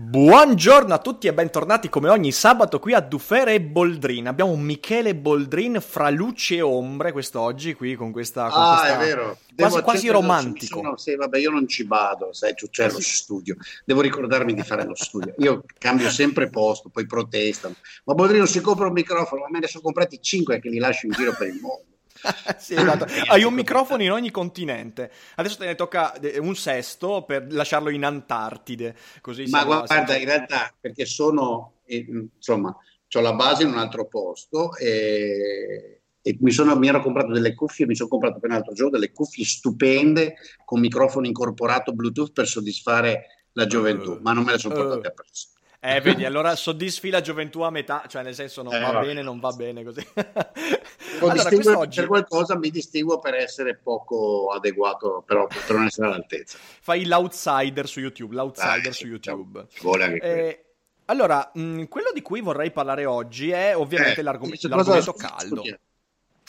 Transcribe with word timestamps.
Buongiorno 0.00 0.94
a 0.94 0.98
tutti 0.98 1.26
e 1.26 1.34
bentornati 1.34 1.88
come 1.88 2.08
ogni 2.08 2.30
sabato 2.30 2.78
qui 2.78 2.94
a 2.94 3.00
Dufere 3.00 3.54
e 3.54 3.60
Boldrin. 3.60 4.28
Abbiamo 4.28 4.54
Michele 4.54 5.16
Boldrin 5.16 5.80
fra 5.80 6.08
luci 6.08 6.54
e 6.54 6.60
ombre 6.60 7.10
quest'oggi 7.10 7.74
qui 7.74 7.96
con 7.96 8.12
questa... 8.12 8.48
Con 8.48 8.62
ah, 8.62 8.78
questa... 8.78 8.94
è 8.94 9.04
vero. 9.04 9.24
Quasi, 9.24 9.54
Devo 9.56 9.82
quasi 9.82 10.08
romantico. 10.08 10.82
Sono, 10.82 10.96
sì, 10.96 11.16
vabbè, 11.16 11.38
io 11.38 11.50
non 11.50 11.66
ci 11.66 11.82
vado, 11.82 12.32
sai, 12.32 12.54
c'è 12.54 12.88
lo 12.92 13.00
studio. 13.00 13.56
Devo 13.84 14.00
ricordarmi 14.00 14.54
di 14.54 14.62
fare 14.62 14.84
lo 14.84 14.94
studio. 14.94 15.34
Io 15.38 15.64
cambio 15.76 16.10
sempre 16.10 16.48
posto, 16.48 16.90
poi 16.90 17.04
protestano. 17.04 17.74
Ma 18.04 18.14
Boldrin 18.14 18.38
non 18.38 18.46
si 18.46 18.60
compra 18.60 18.86
un 18.86 18.92
microfono, 18.92 19.40
ma 19.40 19.48
me 19.50 19.58
ne 19.58 19.66
sono 19.66 19.82
comprati 19.82 20.22
cinque 20.22 20.60
che 20.60 20.68
li 20.68 20.78
lascio 20.78 21.06
in 21.06 21.12
giro 21.12 21.34
per 21.36 21.48
il 21.48 21.58
mondo. 21.60 21.87
sì, 22.58 22.74
esatto. 22.74 23.06
Hai 23.28 23.42
un 23.44 23.54
microfono 23.54 24.02
in 24.02 24.12
ogni 24.12 24.30
continente. 24.30 25.10
Adesso 25.36 25.56
te 25.58 25.66
ne 25.66 25.74
tocca 25.74 26.14
eh, 26.14 26.38
un 26.38 26.54
sesto 26.56 27.22
per 27.22 27.46
lasciarlo 27.52 27.90
in 27.90 28.04
Antartide. 28.04 28.96
Così 29.20 29.46
Ma 29.48 29.64
guarda, 29.64 29.86
siamo- 29.86 30.12
in 30.20 30.24
realtà, 30.24 30.72
perché 30.78 31.04
sono, 31.04 31.80
eh, 31.84 32.06
insomma, 32.36 32.76
ho 33.10 33.20
la 33.20 33.34
base 33.34 33.62
in 33.62 33.70
un 33.70 33.78
altro 33.78 34.06
posto 34.06 34.74
e, 34.76 36.00
e 36.20 36.36
mi, 36.40 36.50
sono, 36.50 36.76
mi 36.76 36.88
ero 36.88 37.00
comprato 37.00 37.32
delle 37.32 37.54
cuffie, 37.54 37.86
mi 37.86 37.94
sono 37.94 38.08
comprato 38.08 38.38
per 38.38 38.50
un 38.50 38.56
altro 38.56 38.74
giorno 38.74 38.92
delle 38.92 39.12
cuffie 39.12 39.44
stupende 39.44 40.34
con 40.64 40.80
microfono 40.80 41.26
incorporato 41.26 41.92
Bluetooth 41.92 42.32
per 42.32 42.46
soddisfare 42.46 43.46
la 43.52 43.66
gioventù, 43.66 44.12
Uh, 44.12 44.18
ma 44.20 44.32
non 44.32 44.44
me 44.44 44.52
le 44.52 44.58
sono 44.58 44.74
uh. 44.74 44.76
portate 44.76 45.08
appresso. 45.08 45.48
Eh, 45.80 46.00
vedi, 46.00 46.24
allora 46.24 46.56
soddisfi 46.56 47.08
la 47.08 47.20
gioventù 47.20 47.60
a 47.60 47.70
metà, 47.70 48.02
cioè 48.08 48.22
nel 48.24 48.34
senso 48.34 48.62
non 48.62 48.74
Eh, 48.74 48.80
va 48.80 48.90
vabbè. 48.92 49.06
bene, 49.06 49.22
non 49.22 49.38
va 49.38 49.50
bene 49.52 49.84
così. 49.84 50.04
Allora, 51.20 51.44
quest'oggi 51.48 51.98
per 52.00 52.06
qualcosa 52.08 52.56
mi 52.56 52.70
distinguo 52.70 53.18
per 53.18 53.34
essere 53.34 53.74
poco 53.76 54.50
adeguato, 54.52 55.24
però 55.26 55.46
per 55.48 55.74
non 55.76 55.86
essere 55.86 56.06
all'altezza. 56.06 56.58
fai 56.80 57.06
l'outsider 57.06 57.88
su 57.88 57.98
YouTube, 58.00 58.34
l'outsider 58.36 58.82
Dai, 58.82 58.92
su 58.92 59.06
YouTube. 59.06 59.66
vuole 59.80 60.04
anche. 60.04 60.20
Eh, 60.20 60.64
allora, 61.06 61.50
mh, 61.54 61.84
quello 61.84 62.10
di 62.14 62.22
cui 62.22 62.40
vorrei 62.40 62.70
parlare 62.70 63.04
oggi 63.04 63.50
è 63.50 63.76
ovviamente 63.76 64.20
Eh, 64.20 64.22
l'argom- 64.22 64.54
l'argomento 64.68 65.12
caldo. 65.14 65.62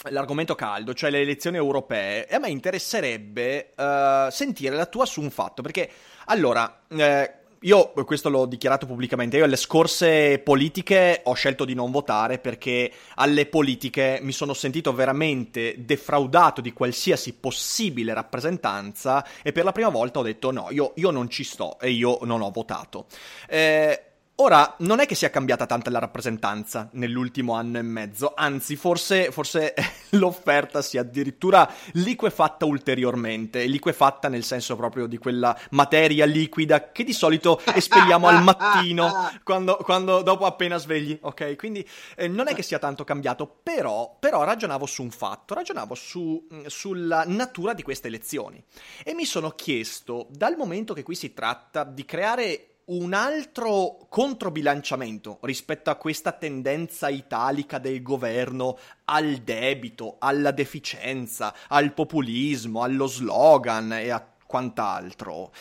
L'argomento 0.10 0.56
caldo, 0.56 0.94
cioè 0.94 1.10
le 1.10 1.22
elezioni 1.22 1.58
europee, 1.58 2.28
e 2.28 2.36
a 2.36 2.40
me 2.40 2.50
interesserebbe 2.50 3.72
eh, 3.76 4.28
sentire 4.32 4.76
la 4.76 4.86
tua 4.86 5.06
su 5.06 5.20
un 5.22 5.30
fatto, 5.32 5.62
perché 5.62 5.90
allora, 6.26 6.84
eh, 6.90 7.39
io 7.62 7.92
questo 8.06 8.30
l'ho 8.30 8.46
dichiarato 8.46 8.86
pubblicamente, 8.86 9.38
io 9.38 9.44
alle 9.44 9.56
scorse 9.56 10.40
politiche 10.40 11.22
ho 11.24 11.34
scelto 11.34 11.66
di 11.66 11.74
non 11.74 11.92
votare 11.92 12.40
perché 12.40 12.92
alle 13.16 13.46
politiche 13.48 14.20
mi 14.22 14.32
sono 14.32 14.54
sentito 14.54 14.94
veramente 14.94 15.76
defraudato 15.80 16.62
di 16.62 16.72
qualsiasi 16.72 17.34
possibile 17.34 18.14
rappresentanza 18.14 19.26
e 19.42 19.52
per 19.52 19.64
la 19.64 19.72
prima 19.72 19.90
volta 19.90 20.20
ho 20.20 20.24
detto 20.24 20.52
no, 20.52 20.68
io, 20.70 20.94
io 20.96 21.12
non 21.12 21.30
ci 21.30 21.44
sto 21.44 21.80
e 21.80 21.92
io 21.92 22.20
non 22.24 22.42
ho 22.42 22.50
votato. 22.52 23.08
Eh, 23.48 24.09
Ora, 24.42 24.76
non 24.80 25.02
è 25.02 25.06
che 25.06 25.16
sia 25.16 25.30
cambiata 25.30 25.66
tanta 25.66 25.90
la 25.90 26.00
rappresentanza 26.00 26.88
nell'ultimo 26.94 27.56
anno 27.56 27.78
e 27.78 27.82
mezzo, 27.82 28.32
anzi, 28.34 28.78
forse, 28.78 29.32
forse 29.32 29.74
l'offerta 30.12 30.82
si 30.82 30.96
è 30.96 31.02
addirittura 31.02 31.70
liquefatta 31.92 32.64
ulteriormente, 32.64 33.66
liquefatta 33.66 34.30
nel 34.30 34.46
senso 34.46 34.78
proprio 34.78 35.08
di 35.08 35.18
quella 35.18 35.60
materia 35.72 36.24
liquida 36.24 36.94
che 36.94 37.04
di 37.04 37.12
solito 37.12 37.60
espelliamo 37.66 38.30
al 38.30 38.42
mattino, 38.42 39.12
quando, 39.44 39.76
quando- 39.84 40.22
dopo 40.22 40.46
appena 40.46 40.78
svegli, 40.78 41.20
ok? 41.22 41.58
Quindi 41.58 41.86
eh, 42.16 42.30
non 42.30 42.48
è 42.48 42.56
che 42.56 42.64
sia 42.64 42.80
tanto 42.80 43.04
cambiato, 43.04 43.60
però, 43.62 44.16
però 44.18 44.46
ragionavo 44.46 44.86
su 44.86 45.04
un 45.04 45.12
fatto, 45.12 45.54
ragionavo 45.54 45.96
su- 45.96 46.48
mh, 46.50 46.68
sulla 46.68 47.26
natura 47.28 47.74
di 47.74 47.84
queste 47.84 48.08
elezioni 48.08 48.64
e 49.04 49.14
mi 49.14 49.26
sono 49.26 49.50
chiesto, 49.50 50.28
dal 50.30 50.56
momento 50.56 50.94
che 50.94 51.04
qui 51.04 51.16
si 51.16 51.34
tratta 51.34 51.84
di 51.84 52.06
creare 52.06 52.70
un 52.90 53.14
altro 53.14 54.08
controbilanciamento 54.10 55.38
rispetto 55.42 55.90
a 55.90 55.96
questa 55.96 56.32
tendenza 56.32 57.10
italica 57.10 57.78
del 57.78 58.02
governo 58.02 58.78
al 59.06 59.38
debito, 59.38 60.16
alla 60.20 60.52
deficienza, 60.52 61.54
al 61.68 61.94
populismo, 61.94 62.82
allo 62.82 63.06
slogan 63.06 63.94
e 63.94 64.10
a 64.10 64.26
quant'altro. 64.46 65.52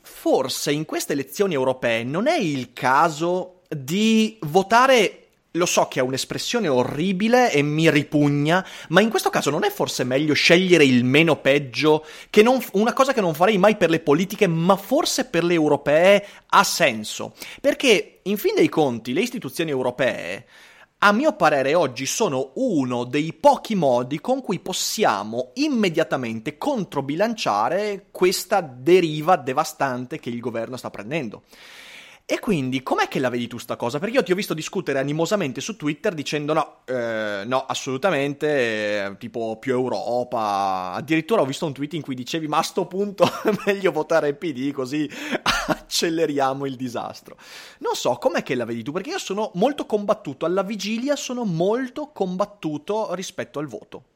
Forse 0.00 0.72
in 0.72 0.84
queste 0.84 1.12
elezioni 1.12 1.54
europee 1.54 2.02
non 2.02 2.26
è 2.26 2.36
il 2.36 2.72
caso 2.72 3.62
di 3.68 4.38
votare 4.42 5.23
lo 5.56 5.66
so 5.66 5.86
che 5.86 6.00
è 6.00 6.02
un'espressione 6.02 6.66
orribile 6.66 7.52
e 7.52 7.62
mi 7.62 7.88
ripugna, 7.88 8.66
ma 8.88 9.00
in 9.00 9.08
questo 9.08 9.30
caso 9.30 9.50
non 9.50 9.62
è 9.62 9.70
forse 9.70 10.02
meglio 10.02 10.34
scegliere 10.34 10.84
il 10.84 11.04
meno 11.04 11.36
peggio, 11.36 12.04
che 12.28 12.42
non- 12.42 12.60
una 12.72 12.92
cosa 12.92 13.12
che 13.12 13.20
non 13.20 13.34
farei 13.34 13.56
mai 13.56 13.76
per 13.76 13.88
le 13.88 14.00
politiche, 14.00 14.48
ma 14.48 14.74
forse 14.76 15.26
per 15.26 15.44
le 15.44 15.54
europee 15.54 16.26
ha 16.46 16.64
senso? 16.64 17.34
Perché, 17.60 18.20
in 18.22 18.36
fin 18.36 18.56
dei 18.56 18.68
conti, 18.68 19.12
le 19.12 19.20
istituzioni 19.20 19.70
europee, 19.70 20.44
a 20.98 21.12
mio 21.12 21.34
parere, 21.34 21.74
oggi 21.74 22.06
sono 22.06 22.50
uno 22.54 23.04
dei 23.04 23.32
pochi 23.32 23.76
modi 23.76 24.20
con 24.20 24.40
cui 24.40 24.58
possiamo 24.58 25.50
immediatamente 25.54 26.58
controbilanciare 26.58 28.06
questa 28.10 28.60
deriva 28.60 29.36
devastante 29.36 30.18
che 30.18 30.30
il 30.30 30.40
governo 30.40 30.76
sta 30.76 30.90
prendendo. 30.90 31.42
E 32.26 32.40
quindi, 32.40 32.82
com'è 32.82 33.06
che 33.06 33.18
la 33.18 33.28
vedi 33.28 33.46
tu 33.46 33.58
sta 33.58 33.76
cosa? 33.76 33.98
Perché 33.98 34.14
io 34.14 34.22
ti 34.22 34.32
ho 34.32 34.34
visto 34.34 34.54
discutere 34.54 34.98
animosamente 34.98 35.60
su 35.60 35.76
Twitter 35.76 36.14
dicendo 36.14 36.54
no, 36.54 36.78
eh, 36.86 37.42
no, 37.44 37.66
assolutamente, 37.66 39.04
eh, 39.04 39.16
tipo 39.18 39.58
più 39.58 39.74
Europa. 39.74 40.92
Addirittura 40.94 41.42
ho 41.42 41.44
visto 41.44 41.66
un 41.66 41.74
tweet 41.74 41.92
in 41.92 42.00
cui 42.00 42.14
dicevi, 42.14 42.46
ma 42.48 42.56
a 42.58 42.62
sto 42.62 42.86
punto 42.86 43.24
è 43.44 43.50
meglio 43.66 43.92
votare 43.92 44.32
PD 44.32 44.72
così 44.72 45.06
acceleriamo 45.68 46.64
il 46.64 46.76
disastro. 46.76 47.36
Non 47.80 47.94
so, 47.94 48.16
com'è 48.16 48.42
che 48.42 48.54
la 48.54 48.64
vedi 48.64 48.82
tu? 48.82 48.92
Perché 48.92 49.10
io 49.10 49.18
sono 49.18 49.50
molto 49.56 49.84
combattuto, 49.84 50.46
alla 50.46 50.62
vigilia 50.62 51.16
sono 51.16 51.44
molto 51.44 52.10
combattuto 52.10 53.12
rispetto 53.12 53.58
al 53.58 53.66
voto. 53.66 54.13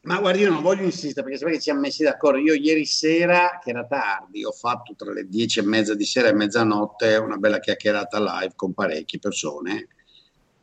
Ma 0.00 0.20
guardi, 0.20 0.42
io 0.42 0.50
non 0.50 0.62
voglio 0.62 0.84
insistere 0.84 1.22
perché 1.22 1.38
sapete 1.38 1.56
che 1.56 1.62
ci 1.62 1.70
siamo 1.70 1.80
messi 1.80 2.02
d'accordo. 2.02 2.38
Io 2.38 2.54
ieri 2.54 2.84
sera, 2.84 3.58
che 3.62 3.70
era 3.70 3.84
tardi, 3.84 4.44
ho 4.44 4.52
fatto 4.52 4.94
tra 4.94 5.12
le 5.12 5.28
dieci 5.28 5.58
e 5.58 5.62
mezza 5.62 5.94
di 5.94 6.04
sera 6.04 6.28
e 6.28 6.34
mezzanotte 6.34 7.16
una 7.16 7.36
bella 7.36 7.58
chiacchierata 7.58 8.18
live 8.18 8.52
con 8.54 8.72
parecchie 8.74 9.18
persone 9.18 9.88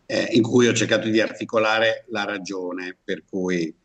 eh, 0.06 0.30
in 0.32 0.44
cui 0.44 0.68
ho 0.68 0.74
cercato 0.74 1.10
di 1.10 1.20
articolare 1.20 2.06
la 2.10 2.24
ragione 2.24 2.98
per 3.04 3.24
cui 3.26 3.76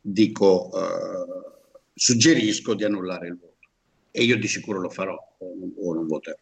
dico, 0.00 0.70
eh, 0.74 1.90
suggerisco 1.94 2.74
di 2.74 2.84
annullare 2.84 3.28
il 3.28 3.38
voto. 3.38 3.68
E 4.10 4.22
io 4.22 4.36
di 4.36 4.48
sicuro 4.48 4.80
lo 4.80 4.88
farò 4.88 5.14
o 5.14 5.54
non, 5.58 5.72
o 5.76 5.94
non 5.94 6.06
voterò. 6.06 6.38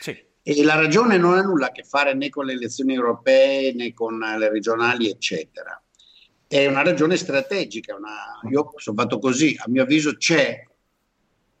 Sì. 0.00 0.28
E 0.42 0.64
la 0.64 0.74
ragione 0.74 1.18
non 1.18 1.36
ha 1.36 1.42
nulla 1.42 1.66
a 1.66 1.72
che 1.72 1.84
fare 1.84 2.14
né 2.14 2.30
con 2.30 2.46
le 2.46 2.54
elezioni 2.54 2.94
europee 2.94 3.72
né 3.74 3.92
con 3.92 4.18
le 4.18 4.48
regionali, 4.48 5.08
eccetera. 5.10 5.79
È 6.52 6.66
una 6.66 6.82
ragione 6.82 7.16
strategica. 7.16 7.94
una- 7.94 8.40
io 8.50 8.72
sono 8.74 8.96
fatto 8.96 9.20
così, 9.20 9.56
a 9.56 9.68
mio 9.68 9.84
avviso 9.84 10.16
c'è. 10.16 10.66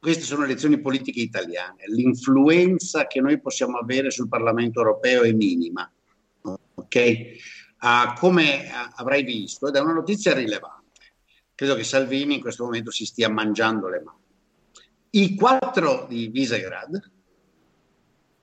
Queste 0.00 0.24
sono 0.24 0.42
elezioni 0.42 0.80
politiche 0.80 1.20
italiane. 1.20 1.84
L'influenza 1.86 3.06
che 3.06 3.20
noi 3.20 3.40
possiamo 3.40 3.78
avere 3.78 4.10
sul 4.10 4.26
Parlamento 4.26 4.80
europeo 4.80 5.22
è 5.22 5.30
minima. 5.30 5.88
Ok? 6.74 7.22
Ah, 7.82 8.16
come 8.18 8.68
avrai 8.96 9.22
visto, 9.22 9.68
ed 9.68 9.76
è 9.76 9.80
una 9.80 9.92
notizia 9.92 10.34
rilevante, 10.34 11.12
credo 11.54 11.76
che 11.76 11.84
Salvini 11.84 12.34
in 12.34 12.40
questo 12.40 12.64
momento 12.64 12.90
si 12.90 13.04
stia 13.04 13.30
mangiando 13.30 13.88
le 13.88 14.02
mani. 14.02 14.18
I 15.10 15.36
quattro 15.36 16.06
di 16.08 16.26
Visegrad, 16.30 17.10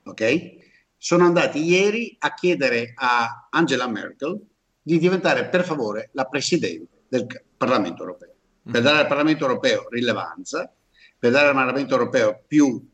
ok? 0.05 0.55
Sono 0.95 1.25
andati 1.25 1.61
ieri 1.61 2.15
a 2.19 2.33
chiedere 2.33 2.93
a 2.95 3.49
Angela 3.49 3.89
Merkel 3.89 4.41
di 4.87 4.99
diventare 4.99 5.49
per 5.49 5.65
favore 5.65 6.11
la 6.13 6.23
presidente 6.23 7.03
del 7.09 7.27
Parlamento 7.57 8.03
europeo, 8.03 8.33
per 8.71 8.81
dare 8.81 8.99
al 8.99 9.07
Parlamento 9.07 9.43
europeo 9.43 9.89
rilevanza, 9.89 10.73
per 11.19 11.31
dare 11.31 11.49
al 11.49 11.53
Parlamento 11.53 11.93
europeo 11.93 12.43
più 12.47 12.89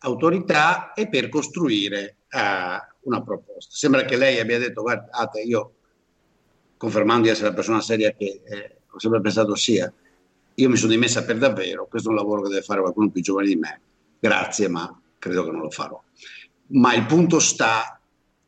autorità 0.00 0.92
e 0.92 1.08
per 1.08 1.30
costruire 1.30 2.16
eh, 2.28 2.78
una 3.00 3.22
proposta. 3.22 3.70
Sembra 3.70 4.04
che 4.04 4.18
lei 4.18 4.38
abbia 4.38 4.58
detto, 4.58 4.82
guardate, 4.82 5.40
io 5.40 5.72
confermando 6.76 7.22
di 7.22 7.28
essere 7.30 7.48
la 7.48 7.54
persona 7.54 7.80
seria 7.80 8.12
che 8.12 8.42
eh, 8.44 8.80
ho 8.90 8.98
sempre 8.98 9.22
pensato 9.22 9.54
sia, 9.54 9.90
io 10.54 10.68
mi 10.68 10.76
sono 10.76 10.92
dimessa 10.92 11.24
per 11.24 11.38
davvero, 11.38 11.86
questo 11.86 12.08
è 12.08 12.12
un 12.12 12.18
lavoro 12.18 12.42
che 12.42 12.50
deve 12.50 12.62
fare 12.62 12.82
qualcuno 12.82 13.08
più 13.08 13.22
giovane 13.22 13.48
di 13.48 13.56
me, 13.56 13.80
grazie, 14.18 14.68
ma 14.68 15.00
credo 15.18 15.44
che 15.44 15.50
non 15.50 15.62
lo 15.62 15.70
farò. 15.70 15.98
Ma 16.72 16.92
il 16.92 17.06
punto 17.06 17.38
sta 17.38 17.98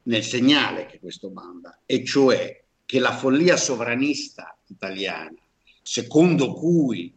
nel 0.02 0.22
segnale 0.22 0.84
che 0.84 0.98
questo 0.98 1.30
manda, 1.30 1.78
e 1.86 2.04
cioè 2.04 2.59
che 2.90 2.98
la 2.98 3.12
follia 3.12 3.56
sovranista 3.56 4.58
italiana, 4.66 5.38
secondo 5.80 6.52
cui 6.52 7.16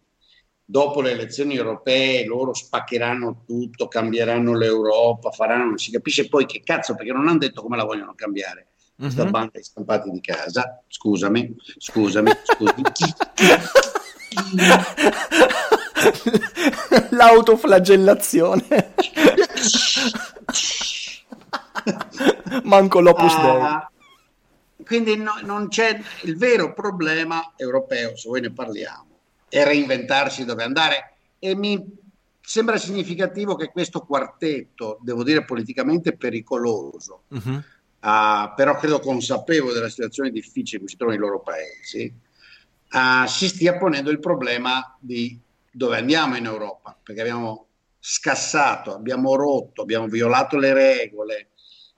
dopo 0.64 1.02
le 1.02 1.10
elezioni 1.10 1.56
europee 1.56 2.25
loro 2.25 2.54
spaccheranno 2.54 3.42
tutto, 3.44 3.88
cambieranno 3.88 4.56
l'Europa, 4.56 5.31
faranno, 5.31 5.70
non 5.70 5.80
si 5.80 5.90
capisce 5.90 6.30
poi 6.30 6.46
che 6.46 6.62
cazzo, 6.64 6.94
perché 6.94 7.12
non 7.12 7.28
hanno 7.28 7.40
detto 7.40 7.64
come 7.64 7.75
la 7.75 7.86
vogliono 7.86 8.14
cambiare. 8.14 8.68
Questa 8.96 9.24
uh-huh. 9.24 9.31
banda 9.31 9.50
di 9.56 9.64
stampati 9.64 10.12
di 10.12 10.22
casa, 10.22 10.84
scusami, 10.88 11.56
scusami, 11.80 12.31
scusami. 12.44 12.81
L'autoflagellazione. 17.10 18.94
Manco 22.62 23.00
l'opus 23.00 23.34
uh, 23.34 23.92
Quindi 24.84 25.16
no, 25.16 25.34
non 25.44 25.68
c'è 25.68 26.00
il 26.24 26.38
vero 26.38 26.74
problema 26.74 27.54
europeo, 27.56 28.16
se 28.16 28.30
voi 28.30 28.42
ne 28.42 28.52
parliamo, 28.52 29.20
è 29.50 29.64
reinventarsi 29.64 30.46
dove 30.46 30.64
andare 30.64 31.16
e 31.40 31.56
mi 31.56 32.02
sembra 32.42 32.78
significativo 32.78 33.56
che 33.56 33.70
questo 33.70 34.02
quartetto, 34.02 35.00
devo 35.02 35.24
dire 35.24 35.46
politicamente 35.46 36.16
pericoloso, 36.16 37.24
uh-huh. 37.30 37.54
uh, 38.02 38.54
però 38.56 38.78
credo 38.78 39.00
consapevole 39.00 39.74
della 39.74 39.90
situazione 39.90 40.30
difficile 40.30 40.78
in 40.78 40.82
cui 40.82 40.90
si 40.90 40.98
trovano 40.98 41.18
i 41.18 41.22
loro 41.22 41.42
paesi, 41.42 42.14
uh, 42.92 43.28
si 43.28 43.48
stia 43.48 43.78
ponendo 43.78 44.10
il 44.10 44.20
problema 44.20 44.96
di 45.00 45.40
dove 45.72 45.98
andiamo 45.98 46.36
in 46.36 46.46
Europa, 46.46 46.98
perché 47.02 47.22
abbiamo 47.22 47.68
scassato, 47.98 48.94
abbiamo 48.94 49.36
rotto, 49.36 49.82
abbiamo 49.82 50.08
violato 50.08 50.58
le 50.58 50.74
regole, 50.74 51.48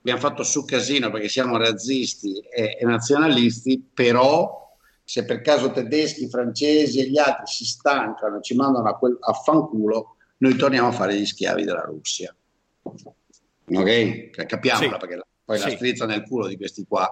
abbiamo 0.06 0.20
fatto 0.20 0.44
su 0.44 0.66
casino 0.66 1.10
perché 1.10 1.28
siamo 1.28 1.58
razzisti 1.58 2.38
e, 2.38 2.78
e 2.80 2.86
nazionalisti, 2.86 3.90
però 3.92 4.78
se 5.04 5.26
per 5.26 5.42
caso 5.42 5.72
tedeschi, 5.72 6.30
francesi 6.30 7.00
e 7.00 7.10
gli 7.10 7.18
altri 7.18 7.48
si 7.48 7.66
stancano 7.66 8.38
e 8.38 8.42
ci 8.44 8.54
mandano 8.54 8.88
a, 8.88 8.98
quel, 9.00 9.18
a 9.20 9.34
fanculo, 9.34 10.18
noi 10.38 10.56
torniamo 10.56 10.90
a 10.90 10.92
fare 10.92 11.18
gli 11.18 11.26
schiavi 11.26 11.64
della 11.64 11.82
Russia. 11.82 12.36
Ok? 12.84 14.30
Capiamola 14.46 14.92
sì. 14.92 14.98
perché 15.00 15.26
poi 15.44 15.58
sì. 15.58 15.70
la 15.70 15.76
strizza 15.76 16.06
nel 16.06 16.22
culo 16.22 16.46
di 16.46 16.56
questi 16.56 16.86
qua, 16.88 17.12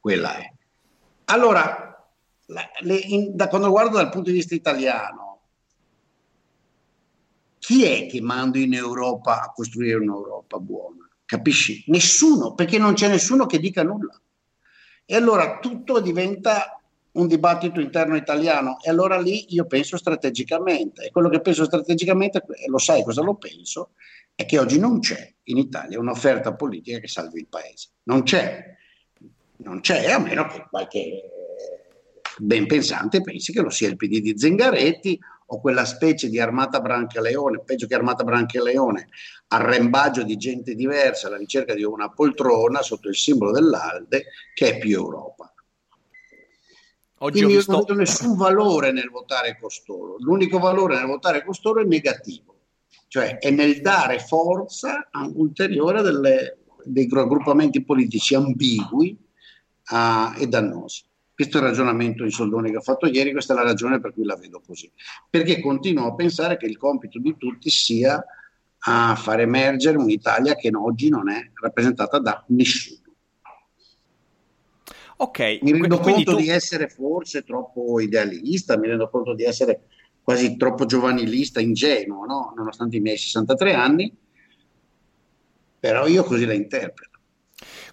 quella 0.00 0.36
è. 0.36 0.52
Allora, 1.26 2.12
la, 2.46 2.70
le, 2.80 2.96
in, 2.96 3.36
da 3.36 3.46
quando 3.46 3.70
guardo 3.70 3.98
dal 3.98 4.10
punto 4.10 4.30
di 4.30 4.36
vista 4.36 4.56
italiano, 4.56 5.42
chi 7.60 7.84
è 7.84 8.06
che 8.08 8.20
manda 8.20 8.58
in 8.58 8.74
Europa 8.74 9.42
a 9.42 9.52
costruire 9.52 9.98
un'Europa 9.98 10.58
buona? 10.58 11.01
Capisci? 11.32 11.82
Nessuno, 11.86 12.52
perché 12.52 12.76
non 12.76 12.92
c'è 12.92 13.08
nessuno 13.08 13.46
che 13.46 13.58
dica 13.58 13.82
nulla. 13.82 14.20
E 15.06 15.16
allora 15.16 15.60
tutto 15.60 15.98
diventa 15.98 16.78
un 17.12 17.26
dibattito 17.26 17.80
interno 17.80 18.16
italiano 18.16 18.76
e 18.82 18.90
allora 18.90 19.18
lì 19.18 19.46
io 19.54 19.64
penso 19.64 19.96
strategicamente 19.96 21.06
e 21.06 21.10
quello 21.10 21.30
che 21.30 21.40
penso 21.40 21.64
strategicamente, 21.64 22.44
lo 22.66 22.76
sai 22.76 23.02
cosa 23.02 23.22
lo 23.22 23.36
penso, 23.36 23.92
è 24.34 24.44
che 24.44 24.58
oggi 24.58 24.78
non 24.78 25.00
c'è 25.00 25.32
in 25.44 25.56
Italia 25.56 25.98
un'offerta 25.98 26.54
politica 26.54 26.98
che 26.98 27.08
salvi 27.08 27.40
il 27.40 27.48
paese. 27.48 27.88
Non 28.02 28.24
c'è, 28.24 28.76
non 29.56 29.80
c'è, 29.80 30.10
a 30.10 30.18
meno 30.18 30.46
che 30.48 30.66
qualche 30.68 31.30
ben 32.36 32.66
pensante 32.66 33.22
pensi 33.22 33.54
che 33.54 33.62
lo 33.62 33.70
sia 33.70 33.88
il 33.88 33.96
PD 33.96 34.20
di 34.20 34.34
Zingaretti 34.36 35.18
o 35.52 35.60
quella 35.60 35.84
specie 35.84 36.30
di 36.30 36.40
armata 36.40 36.80
Brancaleone, 36.80 37.62
peggio 37.62 37.86
che 37.86 37.94
armata 37.94 38.24
Brancaleone, 38.24 39.08
arrembaggio 39.48 40.22
di 40.22 40.36
gente 40.38 40.74
diversa 40.74 41.26
alla 41.26 41.36
ricerca 41.36 41.74
di 41.74 41.84
una 41.84 42.08
poltrona 42.08 42.80
sotto 42.80 43.08
il 43.08 43.16
simbolo 43.16 43.52
dell'Alde, 43.52 44.24
che 44.54 44.70
è 44.70 44.78
più 44.78 44.96
Europa. 44.96 45.52
Oggi 47.18 47.38
Quindi 47.38 47.56
visto... 47.56 47.70
io 47.70 47.76
non 47.76 47.86
vedo 47.86 47.98
nessun 47.98 48.34
valore 48.34 48.92
nel 48.92 49.10
votare 49.10 49.58
costoro, 49.60 50.16
l'unico 50.18 50.58
valore 50.58 50.96
nel 50.96 51.06
votare 51.06 51.44
costoro 51.44 51.82
è 51.82 51.84
negativo, 51.84 52.56
cioè 53.08 53.36
è 53.38 53.50
nel 53.50 53.82
dare 53.82 54.20
forza 54.20 55.10
ulteriore 55.34 56.00
delle, 56.00 56.60
dei 56.82 57.06
raggruppamenti 57.12 57.84
politici 57.84 58.34
ambigui 58.34 59.18
uh, 59.90 60.40
e 60.40 60.46
dannosi. 60.46 61.04
Questo 61.42 61.58
è 61.58 61.60
il 61.60 61.70
ragionamento 61.70 62.22
in 62.22 62.30
soldoni 62.30 62.70
che 62.70 62.76
ho 62.76 62.82
fatto 62.82 63.06
ieri, 63.06 63.32
questa 63.32 63.52
è 63.52 63.56
la 63.56 63.64
ragione 63.64 63.98
per 63.98 64.12
cui 64.12 64.24
la 64.24 64.36
vedo 64.36 64.62
così. 64.64 64.88
Perché 65.28 65.60
continuo 65.60 66.06
a 66.06 66.14
pensare 66.14 66.56
che 66.56 66.66
il 66.66 66.76
compito 66.76 67.18
di 67.18 67.34
tutti 67.36 67.68
sia 67.68 68.24
a 68.84 69.16
far 69.16 69.40
emergere 69.40 69.96
un'Italia 69.96 70.54
che 70.54 70.70
oggi 70.72 71.08
non 71.08 71.28
è 71.28 71.50
rappresentata 71.60 72.20
da 72.20 72.44
nessuno. 72.48 73.00
Ok. 75.16 75.58
Mi 75.62 75.72
rendo 75.72 75.98
conto 75.98 76.30
tu... 76.30 76.36
di 76.36 76.48
essere 76.48 76.88
forse 76.88 77.42
troppo 77.42 77.98
idealista, 77.98 78.78
mi 78.78 78.86
rendo 78.86 79.10
conto 79.10 79.34
di 79.34 79.42
essere 79.42 79.86
quasi 80.22 80.56
troppo 80.56 80.86
giovanilista, 80.86 81.58
ingenuo, 81.58 82.24
no? 82.24 82.52
nonostante 82.56 82.98
i 82.98 83.00
miei 83.00 83.16
63 83.16 83.74
anni, 83.74 84.16
però 85.80 86.06
io 86.06 86.22
così 86.22 86.44
la 86.44 86.52
interpreto. 86.52 87.11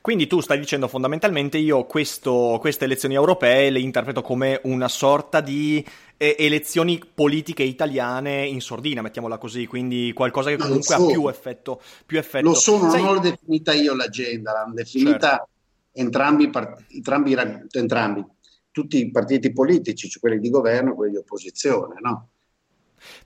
Quindi 0.01 0.27
tu 0.27 0.41
stai 0.41 0.59
dicendo 0.59 0.87
fondamentalmente 0.87 1.57
io 1.57 1.85
questo, 1.85 2.57
queste 2.59 2.85
elezioni 2.85 3.15
europee 3.15 3.69
le 3.69 3.79
interpreto 3.79 4.21
come 4.21 4.59
una 4.63 4.87
sorta 4.87 5.41
di 5.41 5.85
eh, 6.17 6.35
elezioni 6.37 7.01
politiche 7.13 7.63
italiane 7.63 8.45
in 8.45 8.61
sordina, 8.61 9.01
mettiamola 9.01 9.37
così, 9.37 9.65
quindi 9.65 10.11
qualcosa 10.13 10.49
che 10.49 10.57
comunque 10.57 10.95
ha 10.95 11.05
più 11.05 11.27
effetto, 11.29 11.81
più 12.05 12.17
effetto. 12.17 12.45
Lo 12.45 12.53
sono, 12.53 12.89
Sai... 12.89 13.01
non 13.01 13.15
l'ho 13.15 13.19
definita 13.21 13.73
io 13.73 13.95
l'agenda, 13.95 14.51
l'hanno 14.51 14.73
definita 14.73 15.29
certo. 15.29 15.47
entrambi, 15.93 16.49
entrambi, 16.89 17.35
entrambi, 17.71 18.25
tutti 18.71 18.97
i 18.97 19.11
partiti 19.11 19.51
politici, 19.53 20.09
cioè 20.09 20.19
quelli 20.19 20.39
di 20.39 20.49
governo 20.49 20.91
e 20.91 20.95
quelli 20.95 21.11
di 21.11 21.17
opposizione, 21.17 21.95
no? 22.01 22.29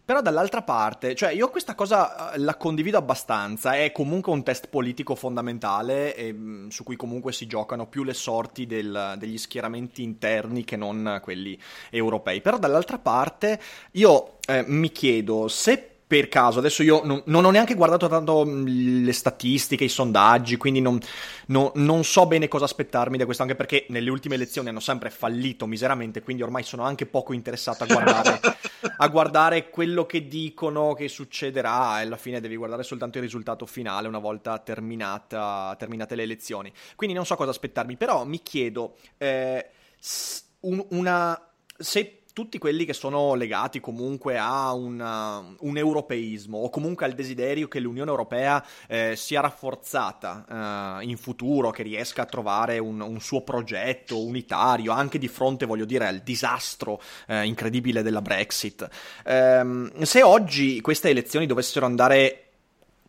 Però 0.04 0.22
dall'altra 0.22 0.62
parte, 0.62 1.16
cioè 1.16 1.32
io 1.32 1.50
questa 1.50 1.76
cosa 1.76 2.34
eh, 2.34 2.40
la 2.40 2.56
condivido 2.56 2.98
abbastanza, 2.98 3.76
è 3.76 3.92
comunque 3.92 4.32
un 4.32 4.44
test 4.44 4.68
politico 4.68 5.16
fondamentale 5.16 6.16
e, 6.16 6.34
mm, 6.34 6.68
su 6.70 6.84
cui 6.84 6.96
comunque 6.96 7.34
si 7.34 7.48
giocano 7.48 7.88
più 7.88 8.04
le 8.04 8.14
sorti 8.14 8.66
del, 8.66 9.16
degli 9.18 9.38
schieramenti 9.38 10.04
interni 10.04 10.64
che 10.64 10.76
non 10.76 11.20
quelli 11.22 11.60
europei. 11.90 12.42
Però 12.42 12.58
dall'altra 12.58 12.98
parte 12.98 13.60
io 13.92 14.38
eh, 14.48 14.64
mi 14.68 14.92
chiedo 14.92 15.48
se 15.48 15.93
per 16.06 16.28
caso, 16.28 16.60
adesso 16.60 16.84
io 16.84 17.02
non, 17.04 17.24
non, 17.26 17.46
ho 17.46 17.50
neanche 17.50 17.74
guardato 17.76 18.08
tanto 18.08 18.46
mm, 18.46 19.04
le 19.04 19.14
statistiche, 19.14 19.86
i 19.86 19.90
sondaggi, 19.90 20.58
quindi 20.58 20.82
non, 20.82 21.00
no, 21.48 21.72
non, 21.76 22.04
so 22.04 22.26
bene 22.26 22.48
cosa 22.48 22.66
aspettarmi 22.66 23.18
da 23.18 23.26
questo, 23.26 23.44
anche 23.44 23.56
perché 23.56 23.86
nelle 23.90 24.10
ultime 24.10 24.36
elezioni 24.36 24.70
hanno 24.70 24.80
sempre 24.80 25.10
fallito 25.10 25.66
miseramente, 25.66 26.22
quindi 26.22 26.44
ormai 26.44 26.64
sono 26.64 26.84
anche 26.84 27.06
poco 27.06 27.34
interessato 27.34 27.84
a 27.84 27.88
guardare, 27.88 28.40
a 28.98 29.08
guardare 29.08 29.70
quello 29.70 30.06
che 30.06 30.28
dicono 30.28 30.94
che 30.94 31.08
succederà 31.08 32.00
e 32.00 32.04
alla 32.04 32.18
fine 32.18 32.42
devi 32.42 32.58
guardare 32.58 32.84
soltanto 32.84 33.18
il 33.18 33.24
risultato 33.24 33.66
finale 33.66 34.08
una 34.08 34.20
volta 34.20 34.60
terminata, 34.60 35.76
terminate 35.80 36.16
le 36.16 36.24
elezioni. 36.24 36.72
Quindi 36.96 37.16
non 37.16 37.26
so 37.26 37.36
cosa 37.36 37.52
aspettarmi, 37.52 37.98
però 37.98 38.26
mi 38.26 38.42
chiedo 38.44 38.98
eh, 39.18 39.70
un, 40.62 40.86
una... 40.90 41.50
se 41.78 42.23
tutti 42.34 42.58
quelli 42.58 42.84
che 42.84 42.94
sono 42.94 43.36
legati 43.36 43.80
comunque 43.80 44.40
a 44.40 44.74
una, 44.74 45.56
un 45.60 45.78
europeismo 45.78 46.58
o 46.58 46.70
comunque 46.70 47.06
al 47.06 47.14
desiderio 47.14 47.68
che 47.68 47.80
l'Unione 47.80 48.10
Europea 48.10 48.66
eh, 48.88 49.14
sia 49.16 49.40
rafforzata 49.42 51.00
eh, 51.00 51.06
in 51.06 51.18
futuro, 51.18 51.70
che 51.70 51.84
riesca 51.84 52.24
a 52.24 52.26
trovare 52.26 52.80
un, 52.80 53.00
un, 53.02 53.22
suo 53.22 53.42
progetto 53.42 54.20
unitario, 54.20 54.92
anche 54.92 55.20
di 55.20 55.28
fronte, 55.28 55.68
voglio 55.68 55.86
dire, 55.86 56.08
al 56.08 56.20
disastro 56.20 57.00
eh, 57.28 57.46
incredibile 57.46 58.02
della 58.02 58.22
Brexit. 58.22 58.90
Ehm, 59.26 60.02
se 60.02 60.24
oggi 60.24 60.82
queste 60.82 61.10
elezioni 61.10 61.46
dovessero 61.46 61.86
andare 61.86 62.43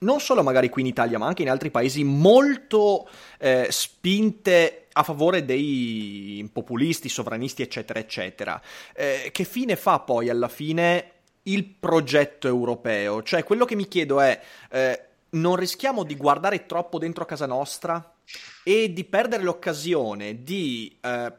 non 0.04 0.20
solo 0.20 0.42
magari 0.42 0.68
qui 0.68 0.82
in 0.82 0.88
Italia, 0.88 1.18
ma 1.18 1.26
anche 1.26 1.42
in 1.42 1.50
altri 1.50 1.70
paesi 1.70 2.04
molto 2.04 3.08
eh, 3.38 3.66
spinte 3.70 4.86
a 4.92 5.02
favore 5.02 5.44
dei 5.44 6.48
populisti, 6.52 7.08
sovranisti, 7.08 7.62
eccetera, 7.62 7.98
eccetera. 7.98 8.60
Eh, 8.94 9.30
che 9.32 9.44
fine 9.44 9.74
fa 9.74 9.98
poi 10.00 10.28
alla 10.28 10.48
fine 10.48 11.12
il 11.44 11.64
progetto 11.64 12.46
europeo? 12.46 13.22
Cioè, 13.22 13.42
quello 13.42 13.64
che 13.64 13.74
mi 13.74 13.88
chiedo 13.88 14.20
è, 14.20 14.40
eh, 14.70 15.00
non 15.30 15.56
rischiamo 15.56 16.04
di 16.04 16.14
guardare 16.16 16.66
troppo 16.66 16.98
dentro 16.98 17.24
casa 17.24 17.46
nostra 17.46 18.14
e 18.62 18.92
di 18.92 19.04
perdere 19.04 19.42
l'occasione 19.42 20.42
di 20.44 20.96
eh, 21.00 21.32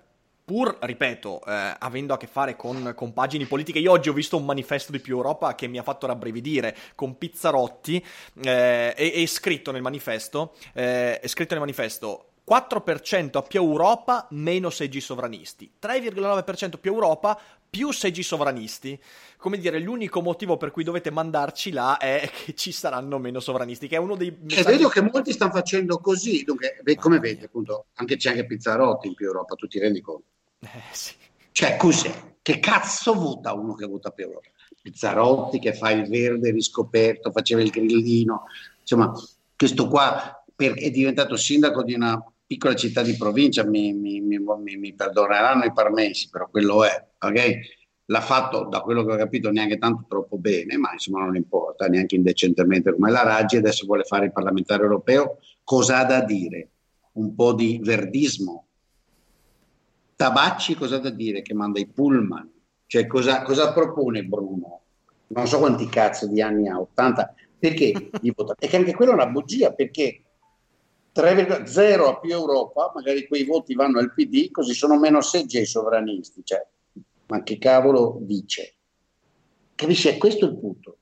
pur, 0.45 0.77
ripeto, 0.79 1.43
eh, 1.43 1.75
avendo 1.79 2.13
a 2.13 2.17
che 2.17 2.27
fare 2.27 2.55
con 2.55 2.93
compagini 2.95 3.45
politiche, 3.45 3.79
io 3.79 3.91
oggi 3.91 4.09
ho 4.09 4.13
visto 4.13 4.37
un 4.37 4.45
manifesto 4.45 4.91
di 4.91 4.99
Più 4.99 5.15
Europa 5.15 5.55
che 5.55 5.67
mi 5.67 5.79
ha 5.79 5.83
fatto 5.83 6.05
rabbrividire 6.05 6.77
con 6.93 7.17
Pizzarotti 7.17 8.03
eh, 8.43 8.93
e, 8.95 9.21
e 9.21 9.27
scritto 9.27 9.71
nel 9.71 9.81
manifesto, 9.81 10.53
eh, 10.73 11.19
è 11.19 11.27
scritto 11.27 11.55
nel 11.55 11.61
manifesto 11.61 12.29
4% 12.47 13.47
più 13.47 13.59
Europa, 13.59 14.27
meno 14.31 14.69
seggi 14.69 15.01
sovranisti. 15.01 15.71
3,9% 15.81 16.77
più 16.79 16.91
Europa, 16.93 17.39
più 17.67 17.91
seggi 17.91 18.21
sovranisti. 18.21 19.01
Come 19.37 19.57
dire, 19.57 19.79
l'unico 19.79 20.21
motivo 20.21 20.57
per 20.57 20.69
cui 20.69 20.83
dovete 20.83 21.09
mandarci 21.09 21.71
là 21.71 21.97
è 21.97 22.29
che 22.45 22.53
ci 22.53 22.71
saranno 22.71 23.17
meno 23.17 23.39
sovranisti, 23.39 23.87
che 23.87 23.95
è 23.95 23.99
uno 23.99 24.15
dei. 24.15 24.37
E 24.47 24.61
vedo 24.61 24.89
che 24.89 25.01
molti 25.01 25.31
stanno 25.31 25.53
facendo 25.53 25.97
così, 25.97 26.43
dunque, 26.43 26.83
come 26.97 27.17
vedi, 27.17 27.43
appunto, 27.43 27.87
anche 27.95 28.15
c'è 28.15 28.29
anche 28.29 28.45
Pizzarotti 28.45 29.07
in 29.07 29.15
più 29.15 29.25
Europa, 29.25 29.55
tu 29.55 29.65
ti 29.65 29.79
rendi 29.79 30.01
conto? 30.01 30.33
Eh, 30.65 30.81
sì. 30.91 31.13
Cioè, 31.51 31.77
cos'è? 31.77 32.33
Che 32.41 32.59
cazzo 32.59 33.13
vota 33.13 33.53
uno 33.53 33.73
che 33.73 33.85
vota 33.85 34.11
più 34.11 34.25
Europa? 34.25 34.49
Pizzarotti 34.81 35.59
che 35.59 35.73
fa 35.73 35.91
il 35.91 36.07
verde 36.07 36.51
riscoperto, 36.51 37.31
faceva 37.31 37.61
il 37.61 37.71
grillino, 37.71 38.43
insomma, 38.81 39.11
questo 39.55 39.87
qua 39.87 40.43
per, 40.55 40.73
è 40.73 40.91
diventato 40.91 41.35
sindaco 41.35 41.83
di 41.83 41.93
una 41.93 42.23
piccola 42.45 42.75
città 42.75 43.01
di 43.01 43.15
provincia, 43.15 43.65
mi, 43.65 43.93
mi, 43.93 44.21
mi, 44.21 44.37
mi 44.77 44.93
perdoneranno 44.93 45.63
i 45.63 45.73
parmensi, 45.73 46.29
però 46.29 46.47
quello 46.49 46.83
è, 46.83 47.07
ok? 47.19 47.59
L'ha 48.05 48.21
fatto, 48.21 48.65
da 48.65 48.81
quello 48.81 49.03
che 49.03 49.13
ho 49.13 49.17
capito, 49.17 49.49
neanche 49.49 49.79
tanto 49.79 50.05
troppo 50.07 50.37
bene, 50.37 50.77
ma 50.77 50.91
insomma 50.93 51.25
non 51.25 51.35
importa, 51.35 51.87
neanche 51.87 52.15
indecentemente 52.15 52.93
come 52.93 53.09
la 53.09 53.23
Raggi, 53.23 53.57
adesso 53.57 53.87
vuole 53.87 54.03
fare 54.03 54.25
il 54.25 54.31
parlamentare 54.31 54.83
europeo, 54.83 55.39
cosa 55.63 55.99
ha 55.99 56.05
da 56.05 56.21
dire? 56.21 56.69
Un 57.13 57.33
po' 57.33 57.53
di 57.53 57.79
verdismo. 57.81 58.64
Tabacci 60.15 60.75
cosa 60.75 60.97
da 60.97 61.09
dire? 61.09 61.41
Che 61.41 61.53
manda 61.53 61.79
i 61.79 61.87
pullman, 61.87 62.49
cioè 62.85 63.07
cosa, 63.07 63.41
cosa 63.43 63.73
propone 63.73 64.23
Bruno? 64.23 64.81
Non 65.27 65.47
so 65.47 65.59
quanti 65.59 65.87
cazzo 65.87 66.27
di 66.27 66.41
anni 66.41 66.69
ha, 66.69 66.79
80, 66.79 67.33
perché 67.59 68.09
gli 68.21 68.31
vota? 68.33 68.55
E 68.57 68.67
che 68.67 68.77
anche 68.77 68.93
quella 68.93 69.11
è 69.11 69.15
una 69.15 69.27
bugia, 69.27 69.73
perché 69.73 70.21
3,0 71.13 72.07
a 72.07 72.19
più 72.19 72.31
Europa, 72.31 72.91
magari 72.93 73.27
quei 73.27 73.43
voti 73.45 73.73
vanno 73.73 73.99
al 73.99 74.13
PD, 74.13 74.51
così 74.51 74.73
sono 74.73 74.99
meno 74.99 75.21
seggi 75.21 75.57
ai 75.57 75.65
sovranisti. 75.65 76.41
Cioè, 76.43 76.65
ma 77.27 77.41
che 77.41 77.57
cavolo 77.57 78.17
dice? 78.21 78.73
Capisci? 79.73 80.09
E 80.09 80.17
questo 80.17 80.45
è 80.45 80.49
il 80.49 80.57
punto. 80.57 80.97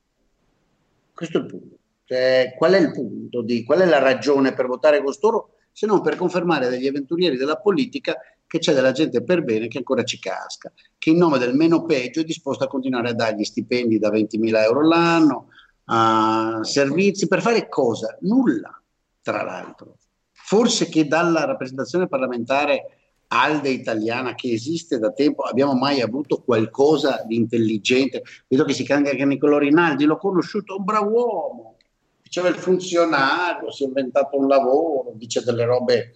Questo 1.12 1.38
è 1.38 1.40
il 1.42 1.46
punto. 1.46 1.76
Cioè, 2.04 2.54
qual 2.56 2.72
è 2.72 2.78
il 2.78 2.92
punto? 2.92 3.42
Di, 3.42 3.64
qual 3.64 3.80
è 3.80 3.86
la 3.86 3.98
ragione 3.98 4.54
per 4.54 4.66
votare 4.66 5.02
costoro? 5.02 5.56
Se 5.72 5.86
non 5.86 6.00
per 6.00 6.14
confermare 6.14 6.68
degli 6.68 6.86
avventurieri 6.86 7.36
della 7.36 7.56
politica 7.56 8.16
che 8.54 8.60
c'è 8.60 8.72
della 8.72 8.92
gente 8.92 9.24
per 9.24 9.42
bene 9.42 9.66
che 9.66 9.78
ancora 9.78 10.04
ci 10.04 10.18
casca, 10.20 10.72
che 10.96 11.10
in 11.10 11.16
nome 11.16 11.38
del 11.38 11.54
meno 11.54 11.84
peggio 11.84 12.20
è 12.20 12.24
disposta 12.24 12.64
a 12.64 12.68
continuare 12.68 13.10
a 13.10 13.14
dargli 13.14 13.44
stipendi 13.44 13.98
da 13.98 14.10
20.000 14.10 14.62
euro 14.62 14.86
l'anno, 14.86 15.48
a 15.86 16.60
servizi, 16.62 17.26
per 17.26 17.42
fare 17.42 17.68
cosa? 17.68 18.16
Nulla, 18.20 18.80
tra 19.22 19.42
l'altro 19.42 19.96
forse 20.44 20.90
che 20.90 21.06
dalla 21.06 21.46
rappresentazione 21.46 22.06
parlamentare 22.06 22.98
alde 23.28 23.70
italiana 23.70 24.34
che 24.34 24.52
esiste 24.52 24.98
da 24.98 25.10
tempo 25.10 25.42
abbiamo 25.42 25.72
mai 25.72 26.02
avuto 26.02 26.42
qualcosa 26.42 27.24
di 27.26 27.36
intelligente. 27.36 28.22
Vedo 28.46 28.64
che 28.64 28.74
si 28.74 28.84
cambia 28.84 29.12
anche 29.12 29.24
Nicolò 29.24 29.56
Rinaldi, 29.56 30.04
l'ho 30.04 30.18
conosciuto, 30.18 30.76
un 30.76 30.84
bravo 30.84 31.10
uomo, 31.10 31.76
diceva 32.22 32.48
il 32.48 32.56
funzionario, 32.56 33.72
si 33.72 33.84
è 33.84 33.86
inventato 33.86 34.38
un 34.38 34.46
lavoro, 34.46 35.12
dice 35.14 35.42
delle 35.42 35.64
robe. 35.64 36.12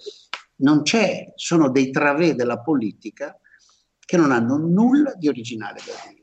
Non 0.61 0.83
c'è, 0.83 1.33
sono 1.35 1.71
dei 1.71 1.91
travè 1.91 2.35
della 2.35 2.61
politica 2.61 3.39
che 3.99 4.17
non 4.17 4.33
hanno 4.33 4.57
nulla 4.57 5.15
di 5.15 5.29
originale 5.29 5.81
da 5.85 5.93
dire 6.09 6.19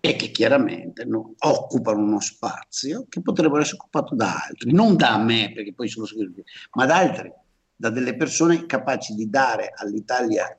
e 0.00 0.14
che 0.14 0.30
chiaramente 0.30 1.04
no, 1.04 1.34
occupano 1.38 2.00
uno 2.00 2.20
spazio 2.20 3.06
che 3.08 3.20
potrebbero 3.20 3.60
essere 3.60 3.78
occupato 3.78 4.14
da 4.14 4.44
altri, 4.46 4.72
non 4.72 4.96
da 4.96 5.18
me, 5.18 5.52
perché 5.52 5.74
poi 5.74 5.88
sono 5.88 6.06
sicuro, 6.06 6.30
ma 6.74 6.86
da 6.86 6.96
altri, 6.96 7.32
da 7.74 7.90
delle 7.90 8.16
persone 8.16 8.66
capaci 8.66 9.14
di 9.14 9.28
dare 9.28 9.72
all'Italia 9.74 10.56